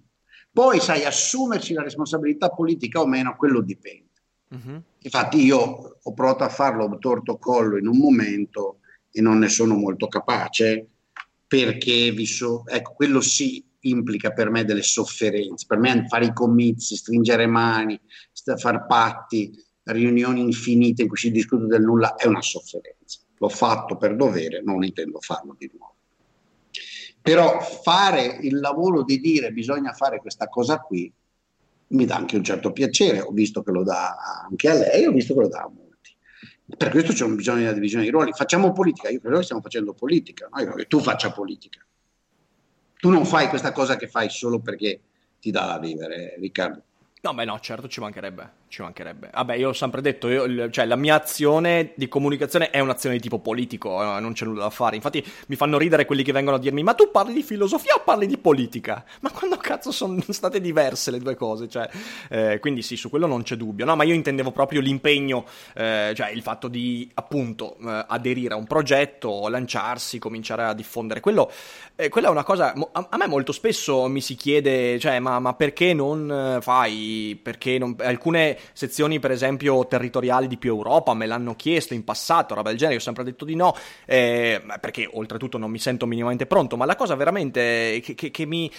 Poi, 0.54 0.78
sai, 0.78 1.04
assumersi 1.04 1.72
la 1.72 1.82
responsabilità 1.82 2.48
politica 2.48 3.00
o 3.00 3.06
meno, 3.06 3.34
quello 3.34 3.60
dipende. 3.60 4.10
Uh-huh. 4.50 4.80
Infatti 4.98 5.42
io 5.42 5.98
ho 6.00 6.12
provato 6.12 6.44
a 6.44 6.48
farlo 6.48 6.96
torto 6.98 7.38
collo 7.38 7.76
in 7.76 7.88
un 7.88 7.98
momento 7.98 8.78
e 9.10 9.20
non 9.20 9.38
ne 9.38 9.48
sono 9.48 9.74
molto 9.74 10.06
capace 10.06 10.86
perché 11.44 12.12
vi 12.12 12.24
so, 12.24 12.64
ecco, 12.68 12.92
quello 12.92 13.20
sì 13.20 13.64
implica 13.80 14.30
per 14.30 14.48
me 14.50 14.64
delle 14.64 14.82
sofferenze. 14.82 15.66
Per 15.66 15.78
me 15.78 16.06
fare 16.06 16.26
i 16.26 16.32
comizi, 16.32 16.94
stringere 16.94 17.48
mani, 17.48 18.00
fare 18.56 18.84
patti, 18.86 19.52
riunioni 19.82 20.40
infinite 20.40 21.02
in 21.02 21.08
cui 21.08 21.16
si 21.16 21.32
discute 21.32 21.66
del 21.66 21.82
nulla 21.82 22.14
è 22.14 22.28
una 22.28 22.42
sofferenza. 22.42 23.18
L'ho 23.38 23.48
fatto 23.48 23.96
per 23.96 24.14
dovere, 24.14 24.62
non 24.62 24.84
intendo 24.84 25.18
farlo 25.20 25.56
di 25.58 25.68
nuovo. 25.76 25.93
Però 27.24 27.58
fare 27.60 28.38
il 28.42 28.60
lavoro 28.60 29.02
di 29.02 29.18
dire 29.18 29.50
bisogna 29.50 29.92
fare 29.92 30.20
questa 30.20 30.48
cosa 30.48 30.78
qui 30.80 31.10
mi 31.86 32.04
dà 32.04 32.16
anche 32.16 32.36
un 32.36 32.44
certo 32.44 32.70
piacere. 32.70 33.20
Ho 33.20 33.30
visto 33.30 33.62
che 33.62 33.70
lo 33.70 33.82
dà 33.82 34.44
anche 34.46 34.68
a 34.68 34.74
lei, 34.74 35.06
ho 35.06 35.12
visto 35.12 35.32
che 35.32 35.40
lo 35.40 35.48
dà 35.48 35.60
a 35.60 35.70
molti. 35.74 36.14
Per 36.76 36.90
questo 36.90 37.14
c'è 37.14 37.24
un 37.24 37.34
bisogno 37.34 37.58
di 37.58 37.64
una 37.64 37.72
divisione 37.72 38.04
di 38.04 38.10
ruoli. 38.10 38.32
Facciamo 38.32 38.72
politica, 38.72 39.08
io 39.08 39.20
credo 39.20 39.38
che 39.38 39.44
stiamo 39.44 39.62
facendo 39.62 39.94
politica, 39.94 40.48
no? 40.50 40.58
io 40.58 40.64
credo 40.66 40.80
che 40.82 40.86
tu 40.86 41.00
faccia 41.00 41.32
politica 41.32 41.84
tu 43.04 43.10
non 43.10 43.26
fai 43.26 43.48
questa 43.48 43.70
cosa 43.70 43.96
che 43.96 44.08
fai 44.08 44.30
solo 44.30 44.60
perché 44.60 44.98
ti 45.38 45.50
dà 45.50 45.66
da 45.66 45.78
vivere, 45.78 46.36
Riccardo. 46.38 46.82
No, 47.20 47.34
beh 47.34 47.44
no, 47.44 47.60
certo 47.60 47.86
ci 47.86 48.00
mancherebbe 48.00 48.62
ci 48.68 48.82
mancherebbe. 48.82 49.30
Vabbè, 49.32 49.54
io 49.54 49.68
ho 49.68 49.72
sempre 49.72 50.00
detto, 50.00 50.28
io, 50.28 50.68
cioè, 50.70 50.84
la 50.84 50.96
mia 50.96 51.14
azione 51.14 51.92
di 51.94 52.08
comunicazione 52.08 52.70
è 52.70 52.80
un'azione 52.80 53.16
di 53.16 53.22
tipo 53.22 53.38
politico, 53.38 54.02
eh, 54.02 54.20
non 54.20 54.32
c'è 54.32 54.44
nulla 54.44 54.64
da 54.64 54.70
fare. 54.70 54.96
Infatti 54.96 55.24
mi 55.46 55.56
fanno 55.56 55.78
ridere 55.78 56.04
quelli 56.04 56.24
che 56.24 56.32
vengono 56.32 56.56
a 56.56 56.58
dirmi, 56.58 56.82
ma 56.82 56.94
tu 56.94 57.10
parli 57.10 57.32
di 57.32 57.42
filosofia 57.42 57.94
o 57.94 58.02
parli 58.04 58.26
di 58.26 58.36
politica? 58.36 59.04
Ma 59.20 59.30
quando 59.30 59.56
cazzo 59.56 59.92
sono 59.92 60.20
state 60.28 60.60
diverse 60.60 61.10
le 61.10 61.18
due 61.18 61.36
cose? 61.36 61.68
Cioè, 61.68 61.88
eh, 62.30 62.58
quindi 62.60 62.82
sì, 62.82 62.96
su 62.96 63.08
quello 63.10 63.26
non 63.26 63.42
c'è 63.42 63.56
dubbio. 63.56 63.84
No, 63.84 63.94
ma 63.96 64.04
io 64.04 64.14
intendevo 64.14 64.50
proprio 64.50 64.80
l'impegno, 64.80 65.44
eh, 65.74 66.12
cioè 66.14 66.30
il 66.30 66.42
fatto 66.42 66.68
di, 66.68 67.08
appunto, 67.14 67.76
eh, 67.80 68.04
aderire 68.08 68.54
a 68.54 68.56
un 68.56 68.66
progetto, 68.66 69.48
lanciarsi, 69.48 70.18
cominciare 70.18 70.64
a 70.64 70.74
diffondere. 70.74 71.20
Quello, 71.20 71.50
eh, 71.94 72.08
quella 72.08 72.28
è 72.28 72.30
una 72.30 72.44
cosa, 72.44 72.72
a, 72.72 73.06
a, 73.08 73.16
me 73.16 73.26
molto 73.26 73.52
spesso 73.52 74.08
mi 74.08 74.20
si 74.20 74.34
chiede, 74.34 74.98
cioè, 74.98 75.20
ma, 75.20 75.38
ma 75.38 75.54
perché 75.54 75.94
non 75.94 76.58
fai, 76.60 77.38
perché 77.40 77.78
non, 77.78 77.94
alcune 78.00 78.58
sezioni 78.72 79.18
per 79.18 79.30
esempio 79.30 79.86
territoriali 79.86 80.46
di 80.46 80.56
più 80.56 80.70
Europa, 80.70 81.14
me 81.14 81.26
l'hanno 81.26 81.54
chiesto 81.54 81.94
in 81.94 82.04
passato, 82.04 82.54
roba 82.54 82.68
del 82.68 82.78
genere, 82.78 82.96
io 82.96 83.00
ho 83.00 83.04
sempre 83.04 83.24
detto 83.24 83.44
di 83.44 83.54
no, 83.54 83.74
eh, 84.06 84.62
perché 84.80 85.08
oltretutto 85.10 85.58
non 85.58 85.70
mi 85.70 85.78
sento 85.78 86.06
minimamente 86.06 86.46
pronto, 86.46 86.76
ma 86.76 86.84
la 86.84 86.96
cosa 86.96 87.14
veramente 87.14 88.00
che, 88.02 88.14
che, 88.14 88.30
che, 88.30 88.46
mi, 88.46 88.70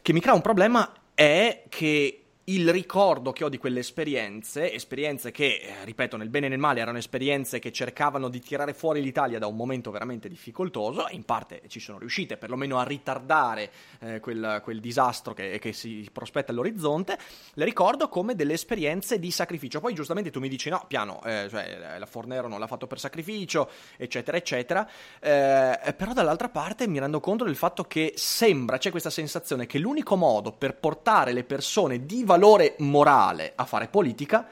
che 0.00 0.12
mi 0.12 0.20
crea 0.20 0.34
un 0.34 0.40
problema 0.40 0.92
è 1.14 1.64
che 1.68 2.21
il 2.44 2.72
ricordo 2.72 3.30
che 3.30 3.44
ho 3.44 3.48
di 3.48 3.58
quelle 3.58 3.80
esperienze, 3.80 4.72
esperienze 4.72 5.30
che, 5.30 5.60
eh, 5.62 5.84
ripeto, 5.84 6.16
nel 6.16 6.28
bene 6.28 6.46
e 6.46 6.48
nel 6.48 6.58
male 6.58 6.80
erano 6.80 6.98
esperienze 6.98 7.60
che 7.60 7.70
cercavano 7.70 8.28
di 8.28 8.40
tirare 8.40 8.74
fuori 8.74 9.00
l'Italia 9.00 9.38
da 9.38 9.46
un 9.46 9.54
momento 9.54 9.92
veramente 9.92 10.28
difficoltoso 10.28 11.06
in 11.10 11.22
parte 11.24 11.62
ci 11.68 11.78
sono 11.78 11.98
riuscite 11.98 12.36
perlomeno 12.36 12.78
a 12.78 12.82
ritardare 12.82 13.70
eh, 14.00 14.18
quel, 14.18 14.60
quel, 14.64 14.80
disastro 14.80 15.34
che, 15.34 15.58
che, 15.60 15.72
si 15.72 16.08
prospetta 16.12 16.50
all'orizzonte, 16.50 17.16
le 17.54 17.64
ricordo 17.64 18.08
come 18.08 18.34
delle 18.34 18.54
esperienze 18.54 19.20
di 19.20 19.30
sacrificio. 19.30 19.78
Poi 19.78 19.94
giustamente 19.94 20.30
tu 20.30 20.40
mi 20.40 20.48
dici 20.48 20.68
no, 20.68 20.84
piano, 20.88 21.22
eh, 21.24 21.46
cioè 21.48 21.96
la 21.98 22.06
Fornero 22.06 22.48
non 22.48 22.58
l'ha 22.58 22.66
fatto 22.66 22.88
per 22.88 22.98
sacrificio, 22.98 23.70
eccetera, 23.96 24.36
eccetera, 24.36 24.88
eh, 25.20 25.94
però 25.96 26.12
dall'altra 26.12 26.48
parte 26.48 26.88
mi 26.88 26.98
rendo 26.98 27.20
conto 27.20 27.44
del 27.44 27.56
fatto 27.56 27.84
che 27.84 28.14
sembra, 28.16 28.78
c'è 28.78 28.90
questa 28.90 29.10
sensazione 29.10 29.66
che 29.66 29.78
l'unico 29.78 30.16
modo 30.16 30.50
per 30.50 30.74
portare 30.74 31.32
le 31.32 31.44
persone 31.44 32.04
di 32.04 32.24
valore 32.32 32.76
morale 32.78 33.52
a 33.54 33.66
fare 33.66 33.88
politica 33.88 34.46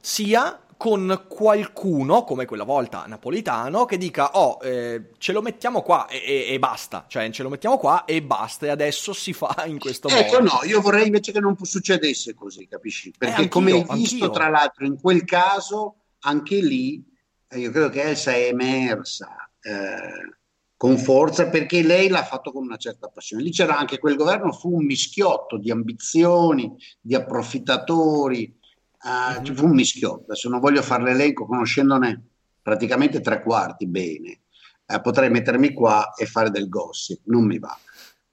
sia 0.00 0.60
con 0.76 1.24
qualcuno, 1.26 2.22
come 2.22 2.46
quella 2.46 2.62
volta 2.62 3.04
Napolitano, 3.08 3.84
che 3.84 3.98
dica, 3.98 4.38
oh, 4.38 4.58
eh, 4.62 5.10
ce 5.18 5.32
lo 5.32 5.42
mettiamo 5.42 5.82
qua 5.82 6.06
e, 6.06 6.22
e, 6.24 6.54
e, 6.54 6.58
basta, 6.60 7.06
cioè 7.08 7.28
ce 7.30 7.42
lo 7.42 7.48
mettiamo 7.48 7.78
qua 7.78 8.04
e 8.04 8.22
basta, 8.22 8.66
e 8.66 8.68
adesso 8.68 9.12
si 9.12 9.32
fa 9.32 9.64
in 9.66 9.80
questo 9.80 10.06
ecco, 10.06 10.40
modo. 10.40 10.44
no, 10.44 10.60
io 10.62 10.80
vorrei 10.80 11.06
invece 11.06 11.32
che 11.32 11.40
non 11.40 11.56
succedesse 11.60 12.34
così, 12.34 12.68
capisci? 12.68 13.12
Perché 13.18 13.42
eh, 13.42 13.48
come 13.48 13.72
hai 13.72 13.84
visto, 13.90 14.14
anch'io. 14.14 14.30
tra 14.30 14.48
l'altro, 14.48 14.86
in 14.86 15.00
quel 15.00 15.24
caso, 15.24 15.96
anche 16.20 16.60
lì, 16.60 17.04
eh, 17.48 17.58
io 17.58 17.72
credo 17.72 17.88
che 17.88 18.02
Elsa 18.02 18.30
è 18.30 18.46
emersa 18.46 19.50
eh, 19.60 20.37
con 20.78 20.96
forza 20.96 21.48
perché 21.48 21.82
lei 21.82 22.08
l'ha 22.08 22.22
fatto 22.22 22.52
con 22.52 22.62
una 22.62 22.76
certa 22.76 23.08
passione. 23.08 23.42
Lì 23.42 23.50
c'era 23.50 23.76
anche 23.76 23.98
quel 23.98 24.14
governo, 24.14 24.52
fu 24.52 24.76
un 24.76 24.84
mischiotto 24.84 25.58
di 25.58 25.72
ambizioni, 25.72 26.72
di 27.00 27.16
approfittatori, 27.16 28.56
uh, 29.02 29.42
mm-hmm. 29.42 29.54
fu 29.54 29.64
un 29.64 29.74
mischiotto. 29.74 30.22
Adesso 30.22 30.48
non 30.48 30.60
voglio 30.60 30.80
fare 30.80 31.02
l'elenco 31.02 31.46
conoscendone 31.46 32.26
praticamente 32.62 33.20
tre 33.20 33.42
quarti 33.42 33.88
bene. 33.88 34.42
Uh, 34.86 35.00
potrei 35.00 35.30
mettermi 35.30 35.72
qua 35.72 36.14
e 36.14 36.26
fare 36.26 36.50
del 36.50 36.68
gossip, 36.68 37.22
non 37.24 37.44
mi 37.44 37.58
va. 37.58 37.76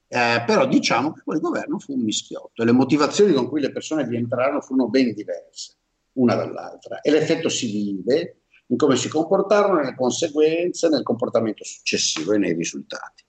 Uh, 0.07 0.45
però 0.45 0.67
diciamo 0.67 1.13
che 1.13 1.21
quel 1.25 1.39
governo 1.39 1.79
fu 1.79 1.93
un 1.93 2.03
mischiotto 2.03 2.61
e 2.61 2.65
le 2.65 2.73
motivazioni 2.73 3.33
con 3.33 3.49
cui 3.49 3.59
le 3.59 3.71
persone 3.71 4.05
vi 4.05 4.17
entrarono 4.17 4.61
furono 4.61 4.87
ben 4.87 5.15
diverse, 5.15 5.77
una 6.13 6.35
dall'altra. 6.35 7.01
E 7.01 7.09
l'effetto 7.09 7.49
si 7.49 7.71
vive 7.71 8.41
in 8.67 8.77
come 8.77 8.95
si 8.95 9.09
comportarono, 9.09 9.79
nelle 9.79 9.95
conseguenze, 9.95 10.89
nel 10.89 11.03
comportamento 11.03 11.63
successivo 11.63 12.33
e 12.33 12.37
nei 12.37 12.53
risultati. 12.53 13.23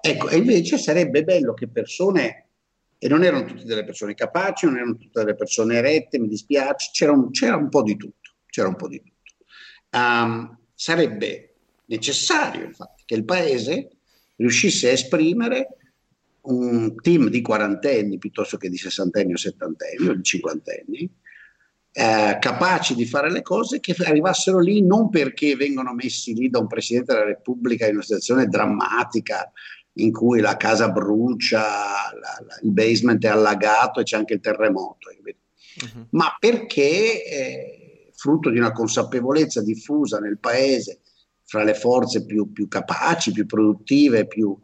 Ecco, 0.00 0.28
e 0.28 0.36
invece 0.36 0.78
sarebbe 0.78 1.24
bello 1.24 1.54
che 1.54 1.68
persone, 1.68 2.48
e 2.98 3.08
non 3.08 3.22
erano 3.22 3.44
tutte 3.44 3.64
delle 3.64 3.84
persone 3.84 4.14
capaci, 4.14 4.66
non 4.66 4.76
erano 4.76 4.96
tutte 4.96 5.20
delle 5.20 5.34
persone 5.34 5.76
erette, 5.76 6.18
mi 6.18 6.28
dispiace, 6.28 6.90
c'era 6.92 7.12
un, 7.12 7.30
c'era 7.30 7.56
un 7.56 7.68
po' 7.68 7.82
di 7.82 7.96
tutto, 7.96 8.32
c'era 8.46 8.68
un 8.68 8.76
po' 8.76 8.88
di 8.88 9.02
tutto. 9.02 9.44
Um, 9.90 10.58
sarebbe 10.74 11.54
necessario, 11.86 12.64
infatti, 12.64 13.02
che 13.06 13.14
il 13.14 13.24
Paese 13.24 13.90
riuscisse 14.36 14.88
a 14.88 14.92
esprimere 14.92 15.68
un 16.42 16.94
team 17.00 17.28
di 17.28 17.42
quarantenni 17.42 18.18
piuttosto 18.18 18.56
che 18.56 18.68
di 18.68 18.78
sessantenni 18.78 19.32
o 19.32 19.36
settantenni 19.36 20.08
o 20.08 20.14
di 20.14 20.22
cinquantenni, 20.22 21.10
eh, 21.92 22.36
capaci 22.40 22.94
di 22.94 23.06
fare 23.06 23.30
le 23.30 23.42
cose 23.42 23.80
che 23.80 23.94
arrivassero 24.04 24.58
lì 24.58 24.82
non 24.82 25.08
perché 25.10 25.56
vengono 25.56 25.94
messi 25.94 26.34
lì 26.34 26.48
da 26.48 26.58
un 26.58 26.66
Presidente 26.66 27.12
della 27.12 27.24
Repubblica 27.24 27.86
in 27.86 27.94
una 27.94 28.02
situazione 28.02 28.46
drammatica 28.46 29.50
in 29.94 30.12
cui 30.12 30.40
la 30.40 30.56
casa 30.56 30.90
brucia, 30.90 31.60
la, 31.60 32.44
la, 32.46 32.58
il 32.62 32.70
basement 32.70 33.24
è 33.24 33.28
allagato 33.28 34.00
e 34.00 34.04
c'è 34.04 34.16
anche 34.16 34.34
il 34.34 34.40
terremoto, 34.40 35.08
uh-huh. 35.10 36.06
ma 36.10 36.36
perché 36.38 37.24
eh, 37.24 38.10
frutto 38.14 38.50
di 38.50 38.58
una 38.58 38.72
consapevolezza 38.72 39.62
diffusa 39.62 40.18
nel 40.18 40.38
paese 40.38 41.00
fra 41.44 41.64
le 41.64 41.74
forze 41.74 42.26
più, 42.26 42.52
più 42.52 42.68
capaci, 42.68 43.32
più 43.32 43.46
produttive, 43.46 44.26
più, 44.26 44.56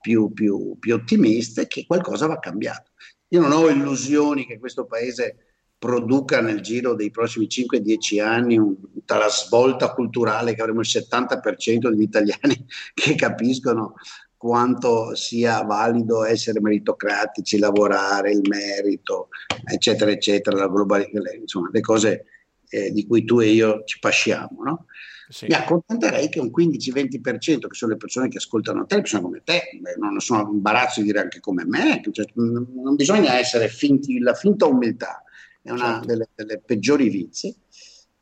più, 0.00 0.32
più, 0.32 0.76
più 0.78 0.94
ottimiste, 0.94 1.66
che 1.68 1.86
qualcosa 1.86 2.26
va 2.26 2.38
cambiato. 2.38 2.90
Io 3.28 3.40
non 3.40 3.52
ho 3.52 3.68
illusioni 3.68 4.44
che 4.44 4.58
questo 4.58 4.84
paese 4.84 5.51
produca 5.82 6.40
nel 6.40 6.60
giro 6.60 6.94
dei 6.94 7.10
prossimi 7.10 7.48
5-10 7.48 8.22
anni 8.22 8.56
un, 8.56 8.76
tale 9.04 9.28
svolta 9.30 9.92
culturale 9.92 10.54
che 10.54 10.60
avremo 10.60 10.78
il 10.78 10.86
70% 10.88 11.88
degli 11.88 12.02
italiani 12.02 12.64
che 12.94 13.16
capiscono 13.16 13.94
quanto 14.36 15.16
sia 15.16 15.62
valido 15.62 16.24
essere 16.24 16.60
meritocratici, 16.60 17.58
lavorare, 17.58 18.30
il 18.30 18.42
merito, 18.48 19.28
eccetera, 19.64 20.12
eccetera, 20.12 20.56
la 20.56 20.68
globalità, 20.68 21.18
insomma, 21.32 21.68
le 21.72 21.80
cose 21.80 22.26
eh, 22.68 22.92
di 22.92 23.04
cui 23.04 23.24
tu 23.24 23.40
e 23.40 23.48
io 23.48 23.82
ci 23.84 23.98
pasciamo, 23.98 24.62
no? 24.62 24.86
Sì. 25.28 25.46
Mi 25.46 25.54
accontenterei 25.54 26.28
che 26.28 26.38
un 26.38 26.50
15-20%, 26.56 27.66
che 27.66 27.74
sono 27.74 27.92
le 27.92 27.98
persone 27.98 28.28
che 28.28 28.36
ascoltano 28.36 28.86
te, 28.86 28.96
persone 28.96 29.22
come 29.22 29.42
te, 29.44 29.62
non 29.98 30.20
sono 30.20 30.48
imbarazzo 30.52 31.00
di 31.00 31.06
dire 31.06 31.20
anche 31.20 31.40
come 31.40 31.64
me, 31.64 32.00
cioè, 32.12 32.26
non 32.34 32.94
bisogna 32.94 33.36
essere 33.38 33.68
finti, 33.68 34.18
la 34.18 34.34
finta 34.34 34.66
umiltà, 34.66 35.21
è 35.62 35.70
una 35.70 35.92
certo. 35.92 36.06
delle, 36.06 36.28
delle, 36.34 36.58
peggiori 36.58 37.08
vizi, 37.08 37.54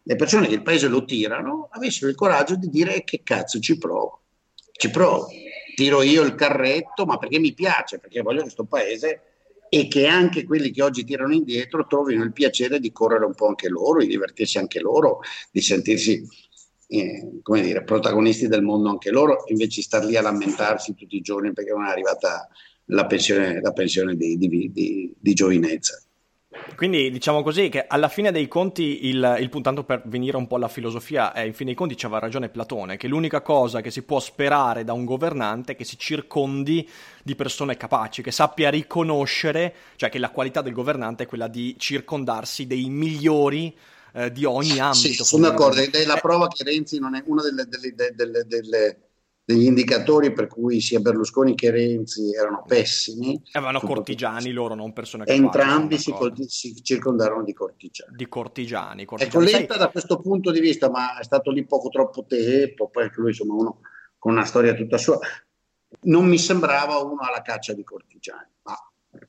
le 0.03 0.16
persone 0.16 0.46
che 0.46 0.55
il 0.55 0.62
paese 0.62 0.88
lo 0.88 1.05
tirano 1.05 1.68
avessero 1.72 2.11
il 2.11 2.16
coraggio 2.16 2.57
di 2.57 2.68
dire 2.68 3.05
che 3.05 3.22
cazzo 3.22 3.59
ci 3.61 3.79
provo, 3.79 4.22
ci 4.72 4.90
provo, 4.90 5.29
tiro 5.74 6.03
io 6.03 6.22
il 6.22 6.35
carretto, 6.35 7.07
ma 7.07 7.18
perché 7.18 7.38
mi 7.38 7.55
piace, 7.55 7.98
perché 7.98 8.22
voglio 8.22 8.42
questo 8.42 8.64
paese 8.64 9.22
e 9.68 9.87
che 9.87 10.07
anche 10.07 10.44
quelli 10.44 10.70
che 10.70 10.83
oggi 10.83 11.05
tirano 11.05 11.33
indietro 11.33 11.87
trovino 11.87 12.24
il 12.24 12.33
piacere 12.33 12.81
di 12.81 12.90
correre 12.90 13.24
un 13.24 13.35
po' 13.35 13.46
anche 13.46 13.68
loro, 13.68 14.00
di 14.00 14.09
divertirsi 14.09 14.59
anche 14.59 14.81
loro, 14.81 15.20
di 15.50 15.61
sentirsi 15.61 16.26
eh, 16.88 17.38
come 17.42 17.62
dire, 17.62 17.85
protagonisti 17.85 18.48
del 18.48 18.62
mondo 18.62 18.90
anche 18.90 19.11
loro, 19.11 19.44
invece 19.46 19.76
di 19.76 19.83
star 19.83 20.05
lì 20.05 20.16
a 20.16 20.22
lamentarsi 20.22 20.94
tutti 20.94 21.16
i 21.16 21.20
giorni 21.20 21.53
perché 21.53 21.70
non 21.70 21.87
è 21.87 21.90
arrivata 21.90 22.48
la 22.87 23.07
pensione, 23.07 23.61
la 23.61 23.72
pensione 23.72 24.16
di, 24.16 24.37
di, 24.37 24.72
di, 24.72 25.14
di 25.16 25.35
giovinezza. 25.35 26.03
Quindi 26.75 27.13
diciamo 27.13 27.45
così 27.45 27.69
che 27.69 27.87
alla 27.87 28.09
fine 28.09 28.33
dei 28.33 28.49
conti 28.49 29.07
il, 29.07 29.37
il 29.39 29.49
puntando 29.51 29.85
per 29.85 30.03
venire 30.07 30.37
un 30.37 30.49
po' 30.49 30.57
alla 30.57 30.67
filosofia 30.67 31.33
è 31.33 31.43
in 31.43 31.53
fine 31.53 31.67
dei 31.67 31.75
conti 31.75 31.95
c'aveva 31.95 32.19
ragione 32.19 32.49
Platone 32.49 32.97
che 32.97 33.07
l'unica 33.07 33.41
cosa 33.41 33.81
che 33.81 33.93
si 33.93 34.03
può 34.03 34.19
sperare 34.19 34.83
da 34.83 34.93
un 34.93 35.05
governante 35.05 35.73
è 35.73 35.77
che 35.77 35.85
si 35.85 35.97
circondi 35.97 36.89
di 37.23 37.37
persone 37.37 37.77
capaci, 37.77 38.23
che 38.23 38.33
sappia 38.33 38.69
riconoscere, 38.69 39.75
cioè 39.95 40.09
che 40.09 40.19
la 40.19 40.31
qualità 40.31 40.61
del 40.61 40.73
governante 40.73 41.23
è 41.23 41.27
quella 41.27 41.47
di 41.47 41.77
circondarsi 41.79 42.67
dei 42.67 42.89
migliori 42.89 43.77
eh, 44.15 44.33
di 44.33 44.45
ogni 44.45 44.81
ambito. 44.81 44.95
Sì, 44.95 45.15
sono 45.15 45.49
d'accordo, 45.49 45.81
ed 45.81 45.95
è 45.95 46.05
la 46.05 46.17
prova 46.17 46.49
che 46.49 46.65
Renzi 46.65 46.99
non 46.99 47.15
è 47.15 47.23
una 47.27 47.43
delle, 47.43 47.67
delle, 47.67 48.13
delle, 48.13 48.45
delle 48.45 49.10
degli 49.53 49.65
indicatori 49.65 50.33
per 50.33 50.47
cui 50.47 50.81
sia 50.81 51.01
Berlusconi 51.01 51.55
che 51.55 51.71
Renzi 51.71 52.33
erano 52.33 52.63
pessimi. 52.67 53.43
Avevano 53.53 53.81
cortigiani 53.81 54.53
loro, 54.53 54.75
non 54.75 54.93
persone 54.93 55.25
capaci. 55.25 55.43
Entrambi 55.43 55.99
si, 55.99 56.13
colti- 56.13 56.49
si, 56.49 56.81
circondarono 56.83 57.43
di 57.43 57.53
cortigiani. 57.53 58.15
Di 58.15 58.29
cortigiani. 58.29 59.05
cortigiani. 59.05 59.47
Ecco, 59.47 59.59
Letta 59.59 59.77
da 59.77 59.89
questo 59.89 60.21
punto 60.21 60.51
di 60.51 60.61
vista, 60.61 60.89
ma 60.89 61.19
è 61.19 61.25
stato 61.25 61.51
lì 61.51 61.65
poco 61.65 61.89
troppo 61.89 62.25
tempo, 62.27 62.89
poi 62.89 63.05
anche 63.05 63.21
lui 63.21 63.31
insomma 63.31 63.55
uno 63.55 63.81
con 64.19 64.33
una 64.33 64.45
storia 64.45 64.75
tutta 64.75 64.99
sua, 64.99 65.19
non 66.03 66.27
mi 66.27 66.39
sembrava 66.39 66.99
uno 66.99 67.23
alla 67.23 67.43
caccia 67.43 67.73
di 67.73 67.83
cortigiani. 67.83 68.49
Ma 68.63 68.77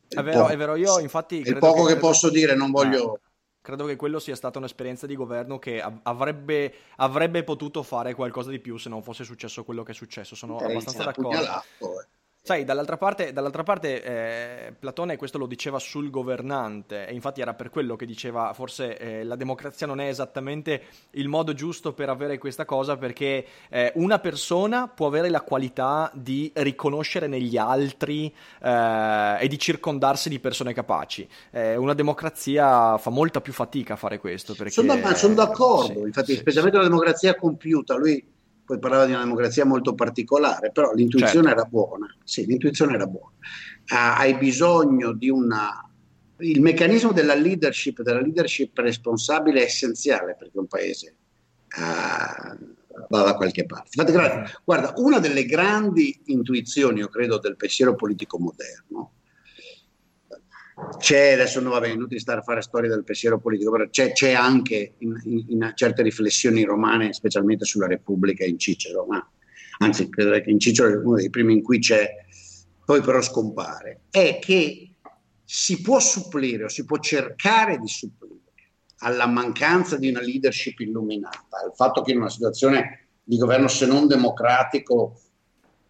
è, 0.07 0.21
vero, 0.21 0.47
è 0.47 0.57
vero, 0.57 0.75
io 0.75 0.99
infatti... 0.99 1.41
È 1.41 1.57
poco 1.57 1.85
che, 1.85 1.93
che 1.93 1.99
posso 1.99 2.29
dire, 2.29 2.55
non 2.55 2.71
voglio... 2.71 3.13
Ah 3.13 3.29
credo 3.61 3.85
che 3.85 3.95
quello 3.95 4.19
sia 4.19 4.35
stata 4.35 4.57
un'esperienza 4.57 5.05
di 5.05 5.15
governo 5.15 5.59
che 5.59 5.81
avrebbe, 5.81 6.73
avrebbe, 6.97 7.43
potuto 7.43 7.83
fare 7.83 8.13
qualcosa 8.13 8.49
di 8.49 8.59
più 8.59 8.77
se 8.77 8.89
non 8.89 9.03
fosse 9.03 9.23
successo 9.23 9.63
quello 9.63 9.83
che 9.83 9.91
è 9.91 9.95
successo. 9.95 10.35
Sono 10.35 10.57
abbastanza 10.57 11.03
d'accordo. 11.03 11.41
Eh. 11.41 12.07
Sai, 12.43 12.65
dall'altra 12.65 12.97
parte, 12.97 13.33
dall'altra 13.33 13.61
parte 13.61 14.01
eh, 14.01 14.73
Platone 14.73 15.15
questo 15.15 15.37
lo 15.37 15.45
diceva 15.45 15.77
sul 15.77 16.09
governante 16.09 17.05
e 17.05 17.13
infatti 17.13 17.39
era 17.39 17.53
per 17.53 17.69
quello 17.69 17.95
che 17.95 18.07
diceva 18.07 18.51
forse 18.53 18.97
eh, 18.97 19.23
la 19.23 19.35
democrazia 19.35 19.85
non 19.85 20.01
è 20.01 20.07
esattamente 20.07 20.81
il 21.11 21.27
modo 21.27 21.53
giusto 21.53 21.93
per 21.93 22.09
avere 22.09 22.39
questa 22.39 22.65
cosa 22.65 22.97
perché 22.97 23.45
eh, 23.69 23.91
una 23.97 24.17
persona 24.17 24.87
può 24.87 25.05
avere 25.05 25.29
la 25.29 25.41
qualità 25.41 26.09
di 26.15 26.51
riconoscere 26.55 27.27
negli 27.27 27.57
altri 27.57 28.33
eh, 28.59 29.37
e 29.39 29.47
di 29.47 29.59
circondarsi 29.59 30.27
di 30.27 30.39
persone 30.39 30.73
capaci. 30.73 31.29
Eh, 31.51 31.75
una 31.75 31.93
democrazia 31.93 32.97
fa 32.97 33.11
molta 33.11 33.39
più 33.39 33.53
fatica 33.53 33.93
a 33.93 33.97
fare 33.97 34.17
questo. 34.17 34.55
Perché, 34.55 34.71
sono, 34.71 34.97
sono 35.13 35.35
d'accordo, 35.35 35.99
sì, 35.99 36.05
infatti 36.05 36.31
sì, 36.31 36.39
specialmente 36.39 36.79
sì. 36.79 36.83
la 36.83 36.89
democrazia 36.89 37.35
compiuta, 37.35 37.95
lui 37.97 38.39
poi 38.71 38.79
parlava 38.79 39.05
di 39.05 39.11
una 39.11 39.23
democrazia 39.23 39.65
molto 39.65 39.93
particolare, 39.93 40.71
però 40.71 40.93
l'intuizione 40.93 41.47
certo. 41.47 41.59
era 41.59 41.63
buona, 41.65 42.15
sì, 42.23 42.45
l'intuizione 42.45 42.93
era 42.93 43.05
buona. 43.05 43.35
Uh, 43.35 44.15
hai 44.17 44.37
bisogno 44.37 45.11
di 45.11 45.29
una... 45.29 45.85
Il 46.37 46.61
meccanismo 46.61 47.11
della 47.11 47.35
leadership, 47.35 48.01
della 48.01 48.21
leadership 48.21 48.77
responsabile 48.77 49.59
è 49.59 49.63
essenziale 49.65 50.37
perché 50.39 50.57
un 50.57 50.67
paese 50.67 51.15
uh, 51.77 53.05
va 53.09 53.23
da 53.23 53.35
qualche 53.35 53.65
parte. 53.65 53.89
Infatti, 54.01 54.53
guarda, 54.63 54.93
una 54.95 55.19
delle 55.19 55.45
grandi 55.45 56.21
intuizioni, 56.27 56.99
io 56.99 57.09
credo, 57.09 57.39
del 57.39 57.57
pensiero 57.57 57.95
politico 57.95 58.39
moderno 58.39 59.11
c'è, 60.97 61.33
adesso 61.33 61.59
non 61.59 61.71
va 61.71 61.79
bene, 61.79 61.93
inutile 61.93 62.19
stare 62.19 62.39
a 62.39 62.43
fare 62.43 62.61
storie 62.61 62.89
del 62.89 63.03
pensiero 63.03 63.39
politico, 63.39 63.71
però 63.71 63.87
c'è, 63.89 64.11
c'è 64.11 64.33
anche 64.33 64.95
in, 64.99 65.19
in, 65.25 65.45
in, 65.49 65.71
certe 65.75 66.01
riflessioni 66.01 66.63
romane, 66.63 67.13
specialmente 67.13 67.65
sulla 67.65 67.87
Repubblica 67.87 68.45
in 68.45 68.57
Cicero, 68.57 69.05
ma 69.05 69.25
anzi 69.79 70.09
credo 70.09 70.31
che 70.41 70.49
in 70.49 70.59
Cicero 70.59 70.89
è 70.89 71.03
uno 71.03 71.15
dei 71.15 71.29
primi 71.29 71.53
in 71.53 71.63
cui 71.63 71.79
c'è, 71.79 72.09
poi 72.85 73.01
però 73.01 73.21
scompare, 73.21 74.01
è 74.09 74.39
che 74.39 74.95
si 75.43 75.81
può 75.81 75.99
supplire 75.99 76.65
o 76.65 76.69
si 76.69 76.85
può 76.85 76.97
cercare 76.97 77.77
di 77.77 77.87
supplire 77.87 78.39
alla 79.03 79.27
mancanza 79.27 79.97
di 79.97 80.09
una 80.09 80.21
leadership 80.21 80.79
illuminata, 80.79 81.57
al 81.63 81.73
fatto 81.75 82.01
che 82.01 82.11
in 82.11 82.17
una 82.17 82.29
situazione 82.29 83.07
di 83.23 83.37
governo 83.37 83.67
se 83.67 83.85
non 83.85 84.07
democratico 84.07 85.19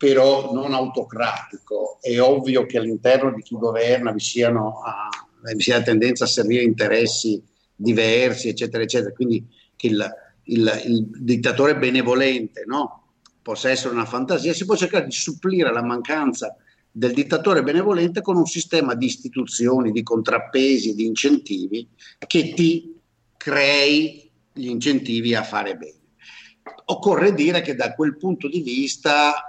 però 0.01 0.51
non 0.51 0.73
autocratico. 0.73 1.99
È 2.01 2.19
ovvio 2.19 2.65
che 2.65 2.79
all'interno 2.79 3.31
di 3.35 3.43
chi 3.43 3.55
governa 3.55 4.11
vi, 4.11 4.19
siano, 4.19 4.81
uh, 4.83 5.53
vi 5.53 5.61
sia 5.61 5.77
la 5.77 5.83
tendenza 5.83 6.23
a 6.23 6.27
servire 6.27 6.63
interessi 6.63 7.39
diversi, 7.75 8.47
eccetera, 8.47 8.81
eccetera. 8.81 9.13
Quindi 9.13 9.45
che 9.75 9.85
il, 9.85 10.15
il, 10.45 10.81
il 10.85 11.07
dittatore 11.07 11.77
benevolente 11.77 12.63
no? 12.65 13.09
possa 13.43 13.69
essere 13.69 13.93
una 13.93 14.07
fantasia, 14.07 14.55
si 14.55 14.65
può 14.65 14.75
cercare 14.75 15.05
di 15.05 15.11
supplire 15.11 15.71
la 15.71 15.83
mancanza 15.83 16.55
del 16.89 17.13
dittatore 17.13 17.61
benevolente 17.61 18.21
con 18.21 18.37
un 18.37 18.47
sistema 18.47 18.95
di 18.95 19.05
istituzioni, 19.05 19.91
di 19.91 20.01
contrappesi, 20.01 20.95
di 20.95 21.05
incentivi 21.05 21.87
che 22.25 22.53
ti 22.55 22.99
crei 23.37 24.31
gli 24.51 24.67
incentivi 24.67 25.35
a 25.35 25.43
fare 25.43 25.77
bene. 25.77 25.99
Occorre 26.85 27.35
dire 27.35 27.61
che 27.61 27.75
da 27.75 27.93
quel 27.93 28.17
punto 28.17 28.47
di 28.49 28.61
vista 28.61 29.45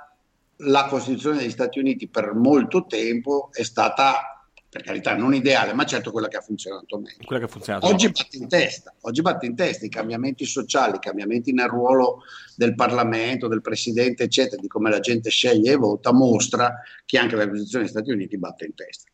la 0.64 0.86
Costituzione 0.86 1.38
degli 1.38 1.50
Stati 1.50 1.78
Uniti 1.78 2.08
per 2.08 2.34
molto 2.34 2.86
tempo 2.86 3.50
è 3.52 3.62
stata, 3.62 4.46
per 4.68 4.82
carità, 4.82 5.14
non 5.16 5.34
ideale, 5.34 5.72
ma 5.72 5.84
certo 5.84 6.10
quella 6.10 6.28
che 6.28 6.36
ha 6.36 6.40
funzionato 6.40 6.98
meglio. 6.98 7.24
Quella 7.24 7.44
che 7.44 7.48
ha 7.48 7.52
funzionato 7.52 7.86
oggi 7.86 8.06
meglio. 8.06 8.22
batte 8.22 8.36
in 8.36 8.48
testa, 8.48 8.94
oggi 9.00 9.22
batte 9.22 9.46
in 9.46 9.56
testa 9.56 9.84
i 9.84 9.88
cambiamenti 9.88 10.44
sociali, 10.44 10.96
i 10.96 11.00
cambiamenti 11.00 11.52
nel 11.52 11.68
ruolo 11.68 12.22
del 12.56 12.74
Parlamento, 12.74 13.48
del 13.48 13.60
Presidente, 13.60 14.24
eccetera, 14.24 14.60
di 14.60 14.68
come 14.68 14.90
la 14.90 15.00
gente 15.00 15.30
sceglie 15.30 15.72
e 15.72 15.76
vota, 15.76 16.12
mostra 16.12 16.80
che 17.04 17.18
anche 17.18 17.36
la 17.36 17.46
Costituzione 17.46 17.84
degli 17.84 17.92
Stati 17.92 18.10
Uniti 18.10 18.38
batte 18.38 18.64
in 18.64 18.74
testa. 18.74 19.10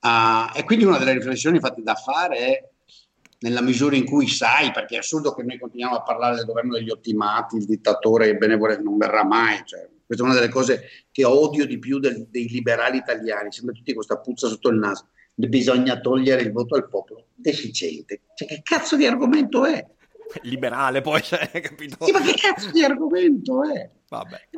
Uh, 0.00 0.56
e 0.56 0.64
quindi 0.64 0.84
una 0.84 0.98
delle 0.98 1.14
riflessioni 1.14 1.58
fatte 1.60 1.82
da 1.82 1.94
fare 1.94 2.36
è 2.36 2.68
nella 3.40 3.62
misura 3.62 3.96
in 3.96 4.04
cui 4.04 4.26
sai, 4.26 4.70
perché 4.70 4.96
è 4.96 4.98
assurdo 4.98 5.34
che 5.34 5.42
noi 5.42 5.58
continuiamo 5.58 5.96
a 5.96 6.02
parlare 6.02 6.36
del 6.36 6.46
governo 6.46 6.74
degli 6.74 6.90
ottimati, 6.90 7.56
il 7.56 7.66
dittatore 7.66 8.36
benevolente 8.36 8.82
non 8.82 8.96
verrà 8.96 9.24
mai, 9.24 9.62
cioè, 9.64 9.86
questa 10.14 10.24
è 10.24 10.26
una 10.26 10.34
delle 10.34 10.52
cose 10.52 11.06
che 11.10 11.24
odio 11.24 11.66
di 11.66 11.78
più 11.78 11.98
del, 11.98 12.26
dei 12.28 12.48
liberali 12.48 12.98
italiani, 12.98 13.52
sembra 13.52 13.74
tutti 13.74 13.92
questa 13.92 14.18
puzza 14.18 14.48
sotto 14.48 14.68
il 14.68 14.78
naso. 14.78 15.08
Bisogna 15.34 15.98
togliere 16.00 16.42
il 16.42 16.52
voto 16.52 16.76
al 16.76 16.88
popolo. 16.88 17.26
Deficiente. 17.34 18.20
Cioè, 18.34 18.48
che 18.48 18.60
cazzo 18.62 18.96
di 18.96 19.06
argomento 19.06 19.64
è? 19.64 19.84
Liberale 20.42 21.00
poi, 21.00 21.20
cioè, 21.24 21.48
capito? 21.60 22.04
Sì, 22.04 22.12
ma 22.12 22.20
che 22.20 22.34
cazzo 22.34 22.70
di 22.70 22.84
argomento 22.84 23.62
è? 23.68 23.90
Vabbè. 24.08 24.48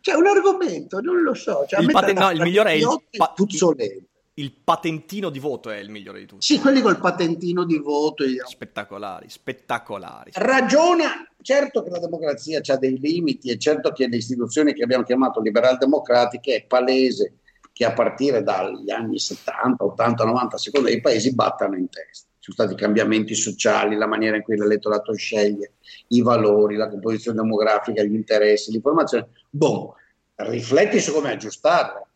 Cioè, 0.00 0.14
un 0.16 0.26
argomento, 0.26 1.00
non 1.00 1.22
lo 1.22 1.34
so. 1.34 1.64
Cioè, 1.68 1.80
il, 1.80 1.90
paten- 1.90 2.18
no, 2.18 2.30
il 2.30 2.40
migliore 2.40 2.70
è 2.70 2.74
il, 2.74 3.02
pa- 3.16 3.32
puzzolente 3.34 4.08
il 4.34 4.52
patentino 4.52 5.30
di 5.30 5.38
voto 5.38 5.70
è 5.70 5.76
il 5.76 5.90
migliore 5.90 6.20
di 6.20 6.26
tutti. 6.26 6.44
Sì, 6.44 6.58
quelli 6.58 6.80
col 6.80 6.98
patentino 6.98 7.64
di 7.64 7.78
voto. 7.78 8.24
Io. 8.24 8.46
Spettacolari, 8.46 9.28
spettacolari. 9.28 10.32
Ragiona, 10.34 11.26
certo 11.40 11.82
che 11.82 11.90
la 11.90 12.00
democrazia 12.00 12.60
ha 12.64 12.76
dei 12.76 12.98
limiti 12.98 13.50
e 13.50 13.58
certo 13.58 13.92
che 13.92 14.08
le 14.08 14.16
istituzioni 14.16 14.72
che 14.72 14.82
abbiamo 14.82 15.04
chiamato 15.04 15.40
liberal 15.40 15.76
democratiche 15.76 16.56
è 16.56 16.64
palese 16.64 17.34
che 17.72 17.84
a 17.84 17.92
partire 17.92 18.42
dagli 18.42 18.90
anni 18.90 19.18
70, 19.18 19.84
80, 19.84 20.24
90, 20.24 20.58
secondo 20.58 20.88
i 20.88 21.00
paesi 21.00 21.34
battano 21.34 21.76
in 21.76 21.88
testa. 21.88 22.28
Ci 22.38 22.52
sono 22.52 22.68
stati 22.68 22.80
cambiamenti 22.80 23.34
sociali, 23.34 23.96
la 23.96 24.06
maniera 24.06 24.36
in 24.36 24.42
cui 24.42 24.56
l'elettorato 24.56 25.14
sceglie, 25.14 25.74
i 26.08 26.22
valori, 26.22 26.76
la 26.76 26.88
composizione 26.88 27.40
demografica, 27.40 28.02
gli 28.02 28.14
interessi, 28.14 28.70
l'informazione. 28.70 29.28
Boh, 29.48 29.94
rifletti 30.34 31.00
su 31.00 31.12
come 31.12 31.30
aggiustarla 31.30 32.06